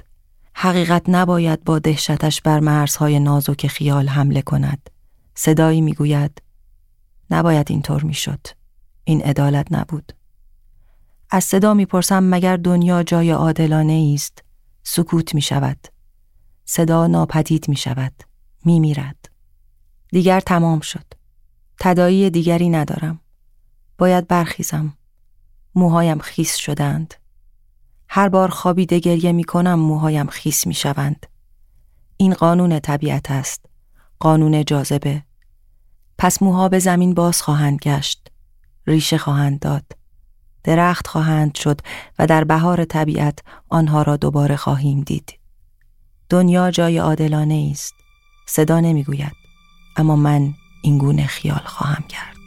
حقیقت 0.53 1.03
نباید 1.07 1.63
با 1.63 1.79
دهشتش 1.79 2.41
بر 2.41 2.59
مرزهای 2.59 3.19
نازک 3.19 3.67
خیال 3.67 4.07
حمله 4.07 4.41
کند. 4.41 4.89
صدایی 5.35 5.81
می‌گوید 5.81 6.41
نباید 7.29 7.67
اینطور 7.69 8.03
می‌شد. 8.03 8.47
این 9.03 9.21
عدالت 9.21 9.67
نبود. 9.71 10.13
از 11.29 11.43
صدا 11.43 11.73
می‌پرسم 11.73 12.23
مگر 12.23 12.57
دنیا 12.57 13.03
جای 13.03 13.31
عادلانه 13.31 14.11
است 14.13 14.43
سکوت 14.83 15.35
می 15.35 15.41
شود 15.41 15.87
صدا 16.65 17.07
ناپدید 17.07 17.69
می 17.69 17.75
شود 17.75 18.13
می 18.65 18.79
میرد 18.79 19.30
دیگر 20.11 20.39
تمام 20.39 20.79
شد. 20.79 21.05
تدایی 21.79 22.29
دیگری 22.29 22.69
ندارم. 22.69 23.19
باید 23.97 24.27
برخیزم. 24.27 24.97
موهایم 25.75 26.19
خیس 26.19 26.55
شدند. 26.55 27.13
هر 28.09 28.29
بار 28.29 28.49
خوابیده 28.49 28.99
گریه 28.99 29.31
می 29.31 29.43
کنم 29.43 29.79
موهایم 29.79 30.27
خیس 30.27 30.67
می 30.67 30.73
شوند 30.73 31.25
این 32.17 32.33
قانون 32.33 32.79
طبیعت 32.79 33.31
است. 33.31 33.65
قانون 34.19 34.65
جاذبه. 34.65 35.23
پس 36.17 36.43
موها 36.43 36.69
به 36.69 36.79
زمین 36.79 37.13
باز 37.13 37.41
خواهند 37.41 37.79
گشت. 37.79 38.31
ریشه 38.87 39.17
خواهند 39.17 39.59
داد. 39.59 39.85
درخت 40.63 41.07
خواهند 41.07 41.55
شد 41.55 41.81
و 42.19 42.27
در 42.27 42.43
بهار 42.43 42.85
طبیعت 42.85 43.39
آنها 43.69 44.01
را 44.01 44.17
دوباره 44.17 44.55
خواهیم 44.55 45.01
دید. 45.01 45.39
دنیا 46.29 46.71
جای 46.71 46.97
عادلانه 46.97 47.69
است. 47.71 47.93
صدا 48.47 48.79
نمی‌گوید. 48.79 49.40
اما 50.01 50.15
من 50.15 50.53
این 50.81 50.97
گونه 50.97 51.25
خیال 51.27 51.61
خواهم 51.65 52.03
کرد. 52.09 52.37